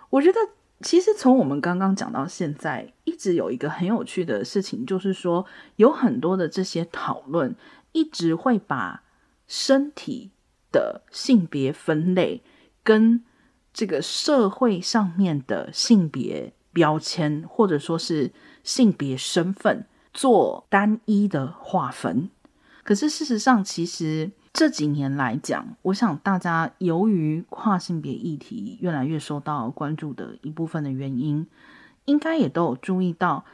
[0.09, 0.39] 我觉得
[0.81, 5.45] 其实从我们刚刚讲到现在，一直有一个很有趣的事情，就是说
[5.77, 7.55] 有很多的这些讨论，
[7.93, 9.03] 一直会把
[9.47, 10.31] 身体
[10.73, 12.43] 的性别分类
[12.83, 13.23] 跟
[13.75, 18.33] 这个社会上面的性别标签，或者说是
[18.65, 22.31] 性别身份做单一的划分。
[22.89, 31.47] 可是事实上，其实这几年来讲，我想大家由于跨性别议题越来越受到关注的一部分的原因，
[32.07, 33.45] 应该也都有注意到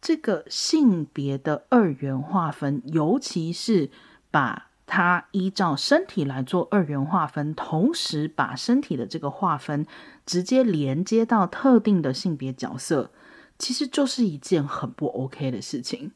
[0.00, 3.90] 这个性别的二元划分，尤其是
[4.32, 9.86] 把它依照身体来做二元划分，同时把身体的这个划分
[10.26, 13.12] 直接连接到特定的性别角色，
[13.56, 16.10] 其实就是一件很不 OK 的事情。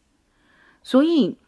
[0.83, 1.39] 所以。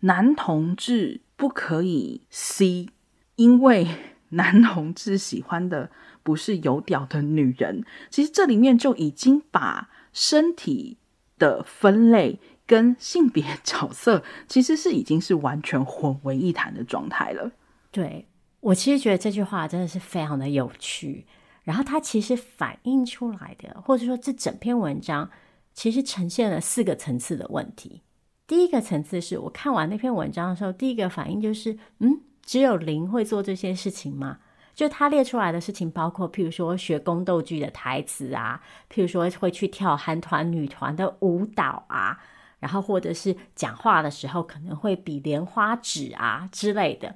[0.00, 2.88] 男同志不可以 C，
[3.36, 3.86] 因为
[4.30, 5.90] 男同志喜欢的
[6.22, 7.84] 不是有屌的女人。
[8.10, 10.98] 其实这里面就已经把身体
[11.38, 17.50] 的分类跟性别角色， 其实是已经是完全混为一谈的状态了。
[17.90, 18.26] 对，
[18.60, 21.26] 我其实觉得这句话真的是非常的有趣。
[21.64, 25.30] 然后它其实反映出来的，或者说这整篇文章
[25.74, 28.00] 其实呈现了四个层次的问题。
[28.50, 34.38] 第一个层次是我看完那篇文章的时候，第一个反应就是，嗯，只有零会做这些事情吗？
[34.74, 38.60] 就他列出来的事情，包括譬如说学宫斗剧的台词啊，
[38.92, 42.18] 譬如说会去跳韩团、女团的舞蹈啊，
[42.58, 47.14] 然后或者是讲话的时候可能会比莲花指啊之类的。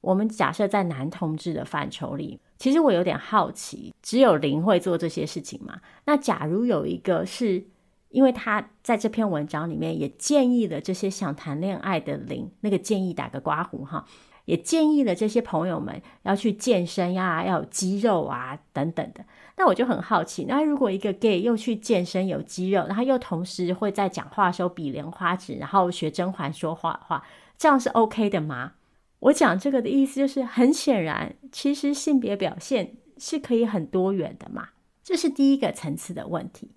[0.00, 5.82] 我们假设在男同志的范畴里，其实我有点好奇，只有零会做这些事情吗？
[6.06, 7.66] 那假如有一个是。
[8.10, 14.04] 因为他在这篇文章里面也建议了这些想谈恋爱的零，那个建议打个括弧哈，
[14.46, 19.24] 也建议了这些朋友们要去健身呀，要有肌肉啊等等的。
[19.56, 27.24] 那我就很好奇，那如果一个 gay 又去健身有肌肉，然后又同时会在讲话的时候比莲花指，然后学甄嬛说话的话，
[27.58, 28.72] 这样是 OK 的吗？
[29.20, 34.68] 我讲这个的意思就是，很显然，其实性别表现是可以很多元的嘛，
[35.02, 36.70] 这是第一个层次的问题。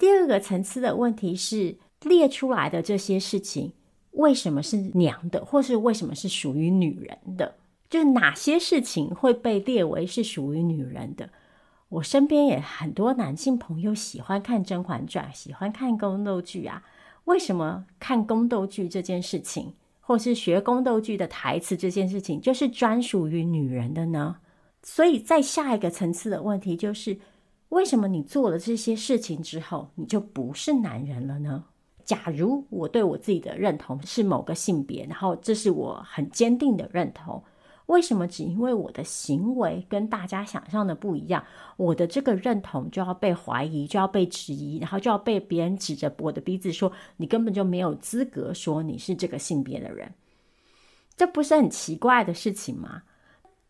[0.00, 3.74] 第二个层次的问题是，列出来的这些事情
[4.12, 7.56] 为什么是娘的，或是为什么是属于女人的？
[7.90, 11.28] 就是哪些事情会被列为是属于女人的？
[11.90, 16.82] 我身边也很多男性朋友喜欢看《甄嬛传》，喜欢看宫斗剧啊。
[17.26, 24.38] 为什么看宫斗剧这件事情，或是学宫斗剧的台词这件事情，就是专属于女人的呢？
[24.82, 27.18] 所以在下一个层次的问题就是，
[27.70, 31.64] 为什么你做了这些事情之后，你就不是男人了呢？
[32.04, 37.42] 假如我对我自己的认同是某个性别，然后这是我很坚定的认同。
[37.86, 41.44] 为什么只因为我的行为跟大家想象的不一样，
[41.76, 50.12] 我的这个认同就要被怀疑，就要被质疑，然后就要被别人指着我的鼻子说，你根本就没有资格说你是这个性别的人？
[51.16, 53.02] 这不是很奇怪的事情吗？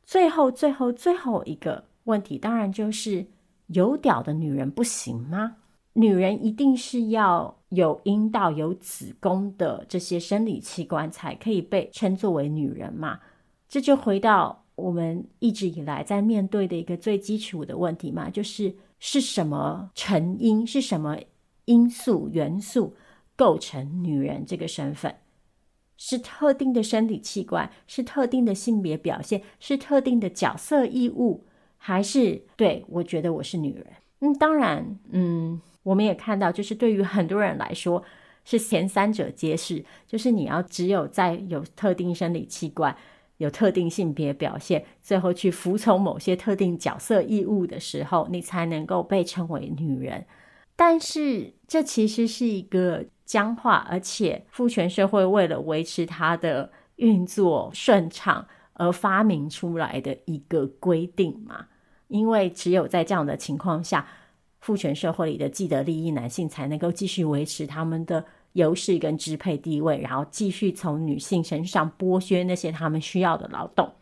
[0.05, 3.27] 最后，最后，最后一个问题，当然就是
[3.73, 5.57] 有屌的女人不行吗？
[5.95, 13.18] 女人一定是要有阴道、有子宫的这些生理器官才可以被称作为女人嘛？
[13.68, 21.18] 这就回到我们一直以来在面对的一个最基础的问题嘛，就是是什么成因，是什么
[21.64, 22.95] 因素元素
[23.37, 25.14] 构成女人这个身份？
[25.97, 31.45] 是特定的生理器官，是特定的性别表现，是特定的角色义务，
[31.83, 33.87] 还是对，我觉得我是女人？
[34.20, 38.05] 嗯，当然，嗯，我们也看到，就是对于很多人来说，
[38.45, 42.95] 是前三者皆是，就是你要只有在有特定生理器官。
[43.39, 50.26] 有特定性别表现，最后去服从某些特定角色义务的时候，你才能够被称为女人。
[50.76, 58.47] 但是，这其实是一个僵化，而且父权社会为了维持它的运作顺畅
[58.81, 61.66] 而发明出来的一个规定嘛。
[62.09, 64.07] 因为只有在这样的情况下，
[64.59, 68.24] 父权社会里的既得利益男性才能够继续维持他们的。
[68.55, 73.93] 优势跟支配地位，然后继续从女性身上剥削那些他们需要的劳动，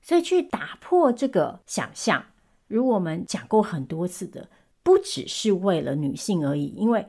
[0.00, 2.24] 所以去打破这个想象，
[2.68, 4.48] 如我们讲过很多次的，
[4.82, 7.06] 不只是为了女性而已，因为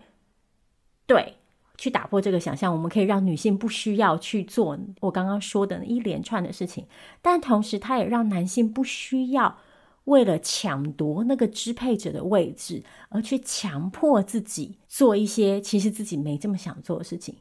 [1.07, 1.36] 对，
[1.78, 6.86] 去打破这个想象，我们可以让女性不需要去做我刚刚说的一连串的事情，
[7.21, 9.57] 但同时，它也让男性不需要。
[10.05, 17.38] 为了抢夺那个支配者的位置，而去强迫自己做一些其实自己没这么想做的事情，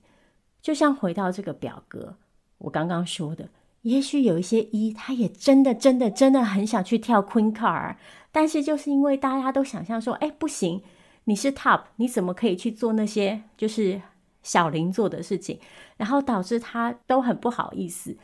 [0.60, 2.14] 就像回到这个表格，
[2.58, 3.48] 我刚刚说的，
[3.80, 7.96] 也许有一些一，他也真的真的真的很想去跳 Queen Car，
[8.30, 10.80] 但是就是因为大家都想象说，哎，不行，
[11.24, 14.00] 你是 Top，你怎么可以去做那些就是
[14.42, 15.58] 小林做的事情，
[15.96, 18.16] 然后导致他都很不好意思。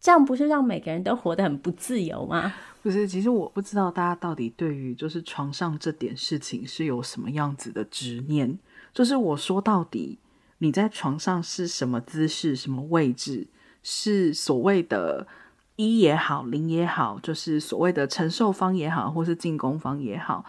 [0.00, 2.52] 这样不是让每个人都活得很不自由吗？
[2.82, 8.58] 不是，其实我不知道大家到底对于就是床上这点事情是有什么样子的执念。
[8.92, 10.18] 就是我说到底，
[10.58, 13.46] 你在床上是什么姿势、什么位置，
[13.84, 15.28] 是所谓的
[15.76, 20.44] 一也好、零也好，就是所谓的承受方也好，或是进攻方也好，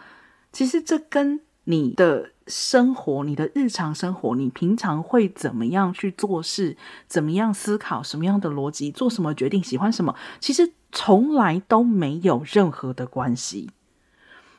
[0.50, 6.76] 其实这跟你的生活，你的日常生活，你平常会怎么样去做事？
[7.06, 8.02] 怎么样思考？
[8.02, 8.90] 什么样的逻辑？
[8.90, 9.62] 做什么决定？
[9.62, 10.14] 喜欢什么？
[10.40, 13.70] 其实从来都没有任何的关系。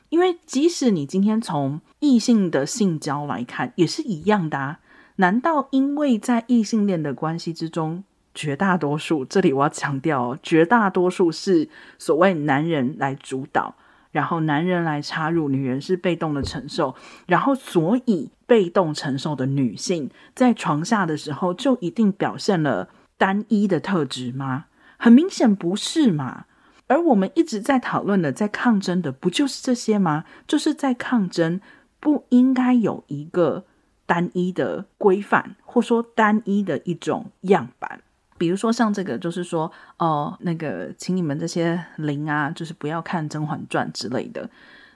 [0.08, 4.80] 因为即使你今天从异性的性交来看，也是一样的啊。
[5.16, 11.68] 难道因为在异性恋的关系之中，绝大多数，这里我要强调，绝大多数是
[11.98, 13.74] 所谓男人来主导？
[14.16, 16.94] 然后男人来插入，女人是被动的承受，
[17.26, 22.88] 然后所以被动承受的女性在床下的时候就一定表现了
[23.18, 24.64] 单一的特质吗？
[24.96, 26.46] 很明显不是嘛。
[26.86, 30.24] 而我们一直在讨论的，在抗争的，不就是这些吗？
[30.46, 31.60] 就是在抗争，
[32.00, 33.66] 不应该有一个
[34.06, 38.00] 单一的规范，或说单一的一种样板。
[38.38, 44.48] 比如说像这个，就是说，哦，那个，请你们这些零啊，就是不要看《甄嬛传》之类的。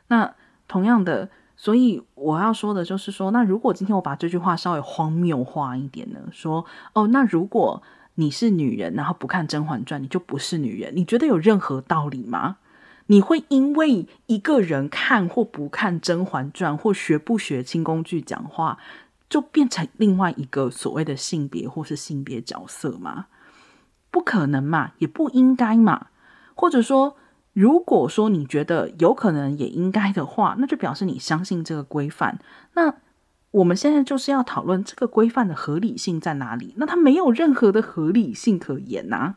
[0.09, 0.34] 那
[0.68, 6.20] 同样的，所以我要说的就是说，那如果今天我把这句话稍微荒谬化一点呢？
[6.32, 7.82] 说，哦，那如果
[8.16, 12.59] 你是女人，然后不看《甄嬛传》，你就不是女人，你觉得有任何道理吗？
[13.07, 18.78] 你会因为一个人看或不看《甄嬛传》，或学不学清宫剧讲话，
[19.31, 23.26] 就变成另外一个所谓的性别或是性别角色吗？
[24.11, 26.09] 不可能嘛，也不应该嘛。
[26.55, 27.16] 或者说，
[27.53, 32.41] 如果说你觉得有可能也应该的话，那就表示你相信这个规范。
[32.74, 32.93] 那
[33.53, 36.74] 我们现在就是要讨论这个规范的合理性在哪里？
[36.76, 39.37] 那它没有任何的合理性可言呐、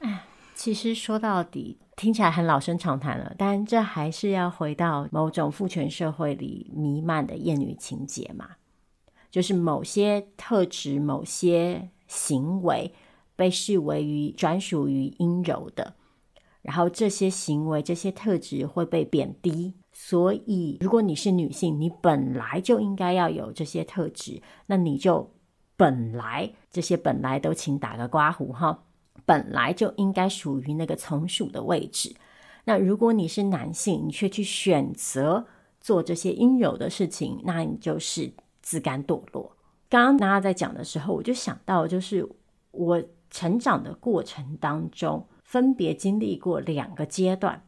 [0.00, 0.24] 哎，
[0.54, 8.46] 其实说到底，听起来很老生常谈了，但这还是要回到某种父权社会里弥漫的厌女情结嘛。
[9.32, 12.92] 就是某些特质、某些行为
[13.34, 15.94] 被视为于专属于阴柔的，
[16.60, 19.72] 然后这些行为、这些特质会被贬低。
[19.94, 25.30] 所以，如果你是女性，你本来就应该要有这些特质，那你就
[25.76, 28.84] 本来这些本来都请打个括弧哈，
[29.24, 32.14] 本来就应该属于那个从属的位置。
[32.64, 35.46] 那如果你是男性，你却去选择
[35.80, 39.52] 做这些阴柔的事情，那你就是自甘堕落。
[39.90, 42.26] 刚刚大家在讲的时候，我就想到，就是
[42.70, 47.62] 我成长的过程当中，分别经历过两个阶段。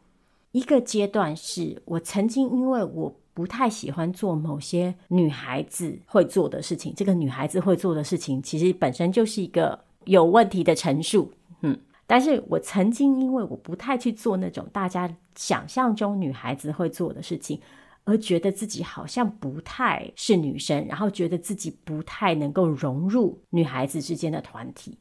[0.52, 11.32] 一个阶段是我曾经因为我不太喜欢做某些女孩子会做的事情，这个女孩子会做的事情其实本身就是一个有问题的陈述，
[11.62, 11.76] 嗯。
[12.06, 17.58] 但是我曾经因为我不太去做那种大家想象中女孩子会做的事情，
[18.04, 24.98] 而觉得自己好像不太是女生，然后觉得自己不太能够融入女孩子之间的团体。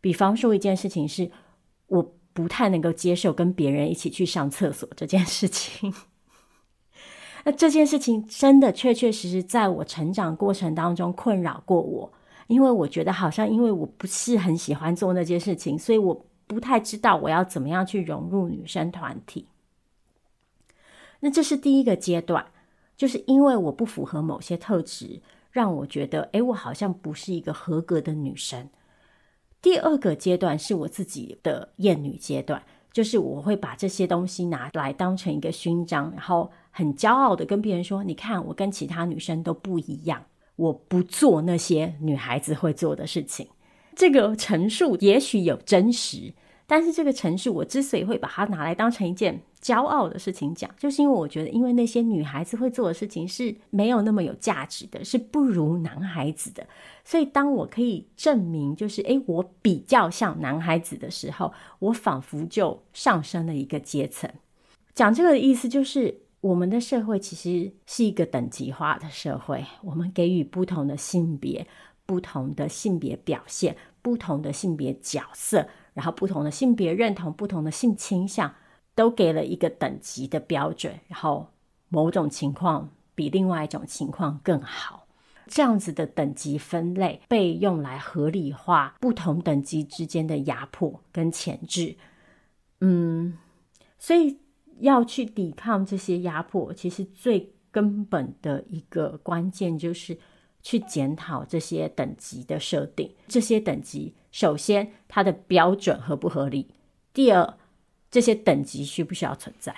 [0.00, 1.30] 比方说一件事情是，
[1.86, 5.92] 我不太能够接受跟别人一起去上厕所这件事情。
[7.44, 12.12] 那这件事情真的确确实实在我成长过程当中困扰过我，
[12.46, 16.24] 因为我觉得好像因为我不是很喜欢做那件事情，所以我。
[16.48, 19.46] 不太知道我要怎么样去融入女生团体。
[21.20, 22.46] 那这是第一个阶段，
[22.96, 28.68] 就是因为我不符合某些特质，让我觉得，诶，我好像不是一个合格的女生。
[29.60, 32.62] 第二个阶段是我自己的厌女阶段，
[32.92, 43.48] 就是我会把这些东西拿来当成一个勋章，然后很骄傲的跟别人说：“你看，我跟其他女生都不一样，我不做那些女孩子会做的事情。”
[43.96, 46.32] 这个陈述也许有真实，
[46.70, 56.66] 但是这个陈述我之所以会把它拿来当成一件骄傲的事情讲，就是因为我觉得，因为那些女孩子会做的事情是没有那么有价值的，是不如男孩子的。
[57.06, 64.30] 所以当我可以证明，就是诶，我比较像男孩子的时候，我仿佛就上升了一个阶层。
[64.94, 71.66] 讲这个的意思就是，我们的社会其实是一个等级化的社会，我们给予不同的性别。
[72.06, 75.68] 不同的性别表现，不同的性别角色，
[75.98, 78.54] 然后不同的性别认同，不同的性倾向，
[78.94, 81.48] 都给了一个等级的标准，然后
[81.88, 85.08] 某种情况比另外一种情况更好。
[85.48, 91.96] 这样子的等级分类被用来合理化不同等级之间的压迫跟潜质。
[92.80, 93.36] 嗯，
[93.98, 94.38] 所以
[94.78, 100.16] 要去抵抗这些压迫，其实最根本的一个关键就是。
[100.60, 106.68] 去检讨这些等级的设定，这些等级首先它的标准合不合理？
[107.12, 107.54] 第二，
[108.10, 109.74] 这些等级需不需要存在？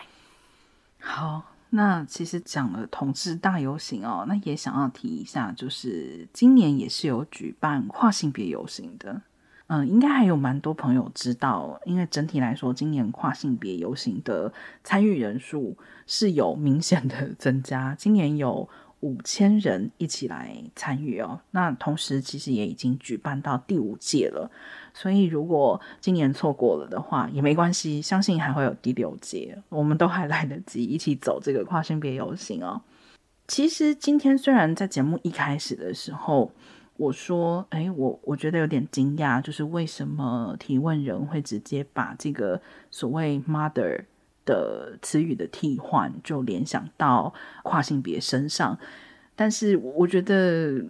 [0.98, 9.22] 好，那其实讲了同志大游行哦，那也想要提一下，就是今年也是有举办跨性别游行的，
[9.68, 14.52] 嗯，应该还有蛮多朋友知道，因为整体来说，今年跨性别游行的
[14.84, 18.68] 参与人数是有明显的增加，今年有。
[19.00, 24.50] 五千人一起来参与哦，那同时其实也已经举办到第五届了，
[24.92, 32.82] 所以如果今年错过了的话也没关系，相信还会有第六届，我们都还来得及一起走这个跨性别游行哦。
[33.48, 36.52] 其实今天虽然在节目一开始的时候
[36.96, 44.04] 我说，诶，我我觉得有点惊讶，就是为什么提问人会直接把这个所谓 mother。
[44.50, 47.32] 的词语的替换就联想到
[47.62, 48.76] 跨性别身上，
[49.36, 50.84] 但是我觉得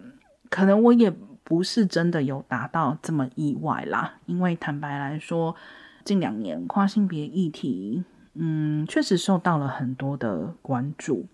[0.49, 5.55] 可能我也不是真的有达到这么意外啦，因为坦白来说，
[6.03, 8.03] 近两年跨性别议题，
[8.33, 11.27] 嗯，确实受到了很多的关注。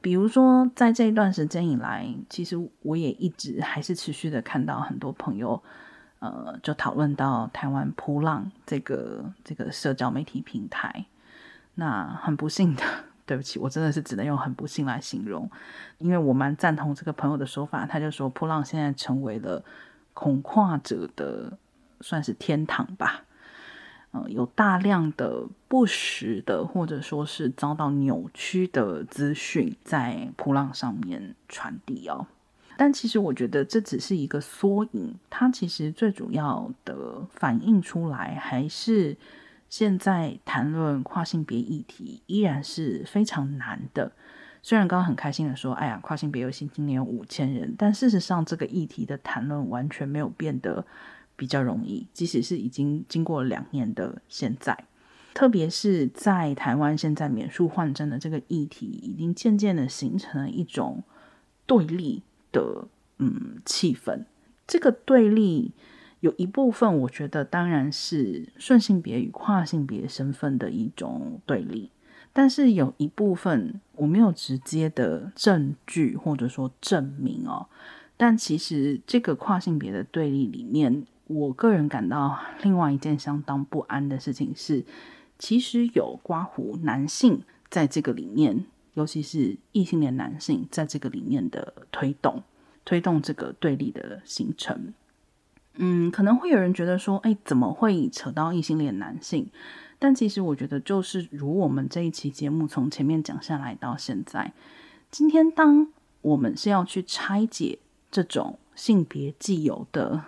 [0.00, 5.60] 比如说，在这一段时间以来，其实我也一直还是持续的看到很多朋友，
[6.20, 11.06] 呃，就讨论到台湾扑浪这个这个社交媒体平台。
[11.78, 12.82] 那很不幸的，
[13.26, 15.50] 对不起，我真的是只能用很不幸来形容，
[15.98, 19.62] 因为我蛮赞同这个朋友的说法，他就说噗浪现在成为了
[20.14, 21.52] 恐跨者的
[22.00, 23.24] 算是天堂吧，
[24.12, 32.26] 嗯、有大量的不实的或者说是遭到扭曲的资讯在噗浪上面传递哦，
[32.78, 39.14] 但其实我觉得这只是一个缩影，它其实最主要的反映出来还是。
[39.68, 44.12] 现在谈论跨性别议题依然是非常难的。
[44.62, 50.84] 虽然刚刚很开心的说，哎呀，跨性别游行今年有五千人，但事实上这个议题的谈论完全没有变得
[51.36, 52.06] 比较容易。
[52.12, 54.76] 即使是已经经过两年的现在，
[55.34, 61.04] 特别是在台湾现在免术换证的这个议题，已经渐渐的形成了一种
[61.64, 62.88] 对立的
[63.18, 64.24] 嗯气氛。
[64.66, 65.70] 这个对立
[66.20, 71.90] 有一部分，我觉得当然是顺性别与跨性别身份的一种对立，
[72.32, 77.66] 但是有一部分我没有直接的证据或者说证明哦。
[78.16, 84.84] 但其实这个跨性别的对立里面，我个人感到另外一件相当不安的事情是，
[85.38, 88.64] 其实有刮胡男性在这个里面，
[88.94, 92.42] 尤其是异性恋男性在这个里面的推动，
[92.86, 94.94] 推动这个对立的形成。
[95.76, 99.48] 嗯，可能会有人觉得说，哎，怎么会扯到异性恋男性？
[99.98, 104.52] 但其实我觉得，就是如我们这一期节目从前面讲下来到现在，
[105.10, 105.88] 今天当
[106.22, 107.78] 我们是要去拆解。
[108.08, 110.24] 这种性别既有的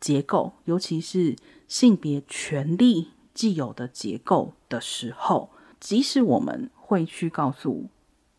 [0.00, 1.36] 结构，尤其是
[1.68, 7.88] 性别权利既有的结构的时候，即使我们会去告诉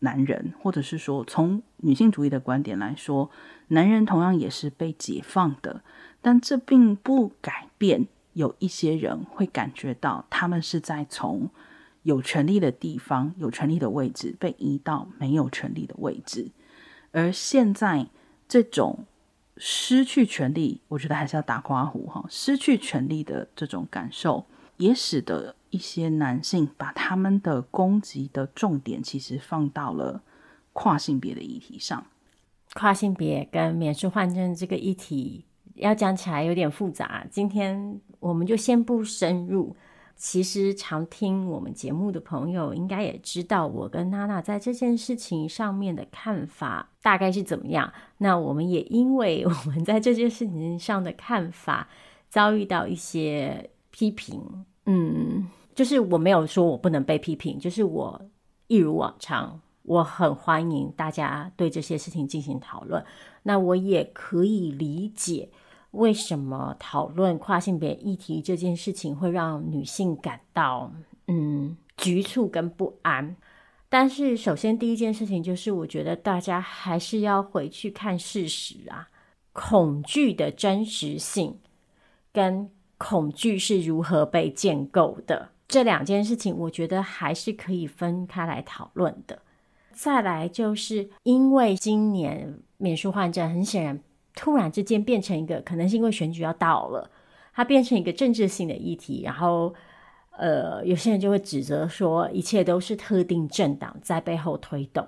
[0.00, 3.30] 男人，或者是说从女性主义的观点来说，
[3.68, 5.82] 男人同样也是被解放的，
[6.24, 11.48] 但这并不改变有一些人会感觉到他们是在从
[12.02, 16.50] 有权利的地方、有权利的位置被移到没有权利的位置，
[17.12, 18.08] 而现在。
[18.46, 19.06] 这种
[19.56, 22.22] 失去权利，我觉得还是要打括弧哈。
[22.28, 24.44] 失去权利的这种感受，
[24.76, 30.22] 也使得一些男性把他们的攻击的重点，其实放到了
[30.74, 32.06] 跨性别的议题上。
[32.74, 37.26] 跨性别跟免受换证这个议题，要讲起来有点复杂。
[37.30, 39.76] 今天我们就先不深入。
[40.16, 47.92] 其实常听我们节目的朋友应该也知道，我跟娜娜在这件事情上面的看法大概是怎么样。
[48.18, 51.88] 那我们也因为我们在这件事情上的看法
[52.28, 54.40] 遭遇到一些批评，
[54.86, 58.22] 嗯，就是我没有说我不能被批评，就是我
[58.68, 63.04] 一如往常，我很欢迎大家对这些事情进行讨论。
[63.42, 65.50] 那我也可以理解。
[65.94, 70.92] 为什么讨论跨性别议题这件事情会让女性感到
[71.28, 73.36] 嗯局促跟不安？
[73.88, 79.08] 但是首先第一件事情就是，我觉得大家还是要回去看事实啊，
[79.52, 81.58] 恐惧的真实性
[82.32, 82.68] 跟
[82.98, 89.40] 恐惧是如何被建构的这两件事情，我觉得还是可以分开来讨论的。
[89.92, 94.00] 再来就是因为今年免术换证，很显然。
[94.34, 97.08] 突然之间变成一个，可能是因为选举要到了，
[97.54, 99.72] 它变成一个政治性的议题，然后，
[100.36, 105.04] 呃，有些人就会指责说，一切都是特定政党在背后推动。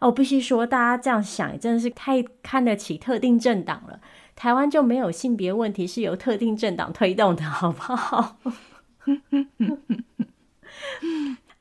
[0.00, 4.00] 哦，我必须说，大家这样想，也真的是太看得起特定政党了。
[4.34, 8.36] 台湾就没有性别问题是由特定政党推动的，好不好？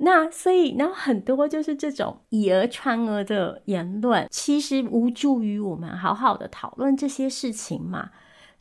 [0.01, 8.09] 那所以，然后很多就是这种以讹传讹的言论，其实无助于我们好好的讨论这些事情嘛。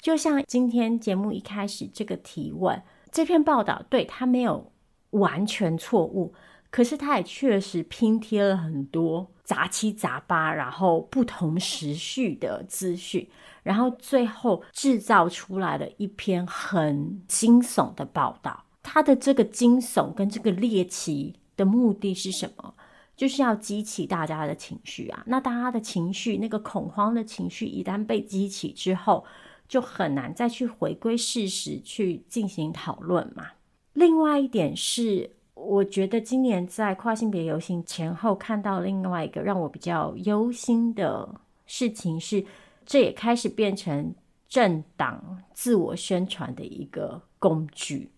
[0.01, 2.83] 就像今天节目一开始这个提问，
[3.13, 4.73] 这篇报道对它没有
[5.11, 6.35] 完全错误，
[6.71, 13.29] 可是它也确实拼贴了很多杂七杂八，然后不同时序的资讯，
[13.63, 18.65] 然后最后制造出来了一篇很惊悚的报道。
[18.91, 22.75] 他的这个惊悚跟这个猎奇的目的是什么？
[23.15, 25.23] 就是要激起大家的情绪啊！
[25.27, 29.27] 那大家的情绪，那个恐慌的情绪，一旦被激起之后，
[29.69, 33.45] 就很难再去回归事实去进行讨论嘛。
[33.93, 41.29] 另外一点是，我觉得今年在跨性别游行前后看到另外一个让我比较忧心的
[41.67, 42.43] 事情是，
[42.87, 44.15] 这也开始变成
[44.49, 48.09] 政党自我宣传的一个工具。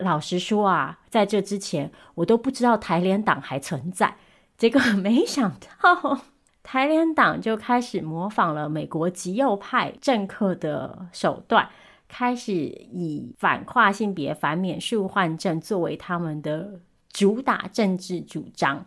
[0.00, 4.16] 老实说啊，在这之前我都不知道台联党还存在，
[4.58, 6.20] 结果 没想到
[6.62, 11.68] 台联党就开始模仿了美国极右派政客的手段，
[12.08, 16.80] 开始以反跨性别、反免术换证作为他们的
[17.12, 18.84] 主打政治主张。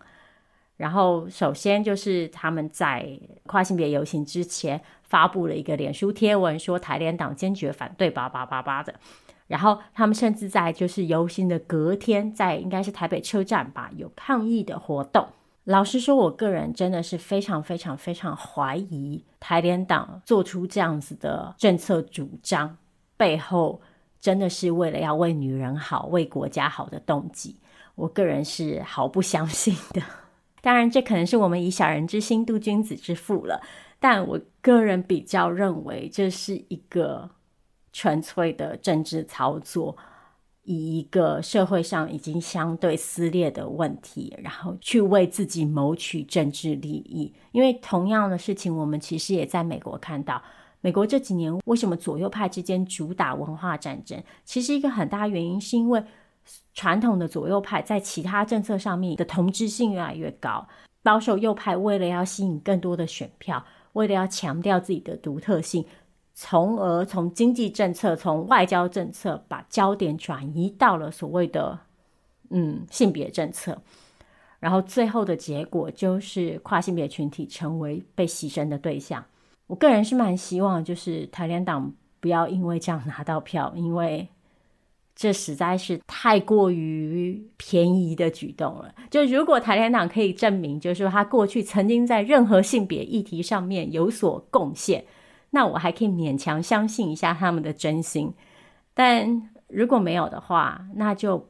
[0.77, 8.93] 然后，首先就是他们在跨性别游行之前发布了一个脸书贴文，说台联党坚决反对叭叭叭叭的。
[9.47, 15.27] 然后他们甚至在就是游行的隔天，在应该是台北车站吧，有抗议的活动。
[15.65, 22.77] 老实说，我个人真的是非常非常非常怀疑台联党做出这样子的政策主张
[23.15, 23.81] 背后，
[24.19, 27.55] 真的是为了要为女人好、为国家好的动机。
[27.95, 30.01] 我个人是毫不相信的。
[30.61, 33.61] 当然，这可能是我们以小人之心度君子之腹了。
[33.99, 37.29] 但我个人比较认为，这是一个。
[37.93, 39.95] 纯粹的政治操作，
[40.63, 47.33] 以一个社会上已经相对撕裂的问题，然后去为自己谋取政治利益。
[47.51, 50.41] 因为同样的事情，我们其实也在美国看到，
[50.81, 54.21] 美国这几年为什么左右派之间主打文化战争？
[54.43, 56.03] 其实一个很大原因是因为
[56.73, 60.67] 传统的左右派在其他政策上面的同质性越来越高，
[61.03, 63.63] 保守右派为了要吸引更多的选票，
[63.93, 65.85] 为了要强调自己的独特性，
[66.33, 71.79] 从而从经济政策、从外交政策把焦点转移到了所谓的
[72.49, 73.81] 嗯性别政策，
[74.59, 79.23] 然后最后的结果就是跨性别群体成为被牺牲的对象。
[79.67, 84.27] 我个人是蛮希望，就是台联党不要因为这样拿到票，因为
[85.15, 88.93] 这实在是太过于便宜的举动了。
[89.09, 95.05] 就如果台联党可以证明，就是说他过去曾经在任何性别议题上面有所贡献，
[95.53, 98.33] 那我还可以勉强相信一下他们的真心。
[98.93, 101.49] 但如果没有的话，那就。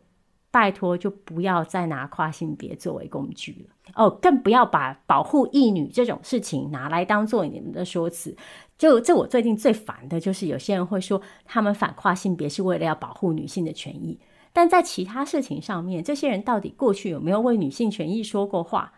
[0.54, 8.38] 拜托，就不要再拿跨性别作为工具了哦，更不要把保护异女这种事情拿来当做你们的说辞。
[8.78, 14.20] 就这，我最近最烦的就是有些人会说他们反跨性别是为了要保护女性的权益，
[14.54, 18.94] 但在其他事情上面，这些人到底过去有没有为女性权益说过话？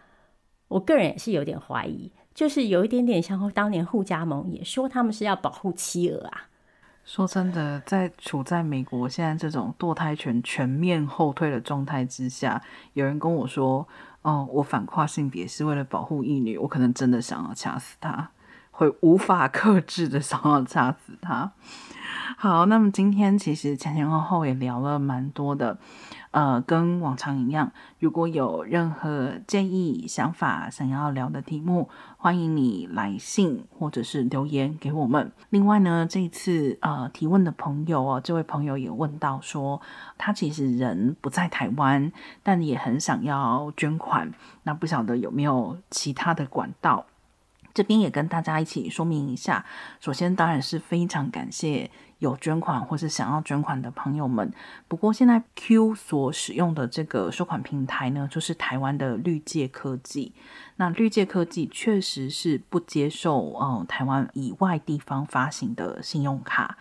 [0.68, 6.44] 我个人也是有点怀疑，就是有一点点像当年护家盟也说他们是要保护妻儿啊。
[7.06, 12.62] 说真的，在处在美国现在这种堕胎权全面后退的状态之下，
[12.94, 13.88] 有人跟我说
[14.24, 18.32] ：“哦，我反跨性别是为了保护异女。”我可能真的想要掐死他，
[18.72, 21.52] 会无法克制的想要掐死他。
[22.38, 25.78] 好，那么今天其实前前后后也聊了蛮多的。
[26.36, 35.32] 呃，跟往常一样，如果有任何建议、想法，想要聊的题目，欢迎你来信或者是留言给我们。
[35.50, 39.80] 另外呢，这次呃提问的朋友哦，这位朋友也问到说，
[40.18, 42.12] 他其实人不在台湾，
[42.44, 44.34] 但也很想要捐款，
[44.64, 47.06] 那不晓得有没有其他的管道？
[47.74, 49.66] 这边也跟大家一起说明一下。
[50.02, 51.90] 首先，当然是非常感谢。
[52.20, 54.52] 有捐款或是想要捐款的朋友们，
[54.88, 60.34] 不过现在 Q 所使用的这个收款平台呢，就是台湾的绿界科技。
[60.78, 66.78] 那绿界科技确实是不接受呃台湾以外地方发行的信用卡，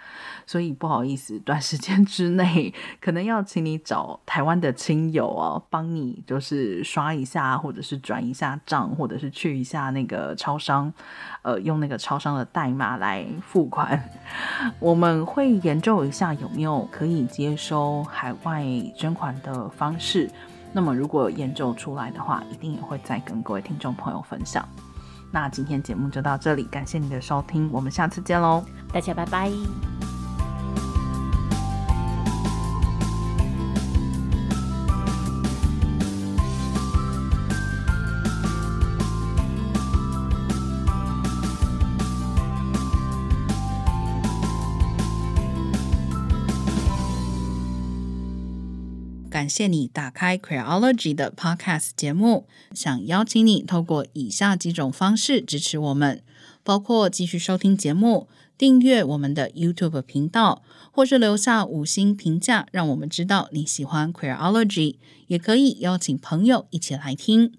[0.47, 10.93] 所以不好意思，短时间之内可能要请你找台湾的亲友哦，帮你就是刷一下，或者是转一下账，或者是去一下那个超商，
[11.43, 14.11] 呃，用那个超商的代码来付款。
[14.80, 18.64] 我们会研究一下有没有可以接收海外
[18.97, 20.31] 捐款的方式。
[20.72, 24.68] 那么，如果研究出来的话，一定也会再跟各位听众朋友分享。
[25.31, 30.24] 那今天节目就到这里，感谢你的收听，我们下次见喽，大家拜拜。
[49.45, 56.23] 感谢你打开 Queerology 的 Podcast 节目，想邀请你透过以下几种方式支持我们，
[56.63, 58.27] 包括继续收听节目、
[58.57, 64.97] 订阅我们的 YouTube 频道，或是留下五星评价，让我们知道你喜欢 Queerology。
[65.27, 67.53] 也可以邀请朋友一起来听。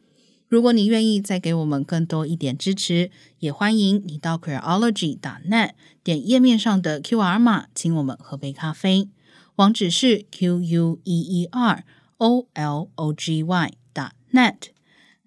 [0.47, 5.69] 如果你愿意再给我们更多一点支持，也欢迎你到 Queerology.net
[6.03, 9.07] 点页面上的 QR 码，请我们喝杯咖啡。
[9.57, 11.85] 网址是 q u e e r
[12.17, 14.74] o l o g y 打 net。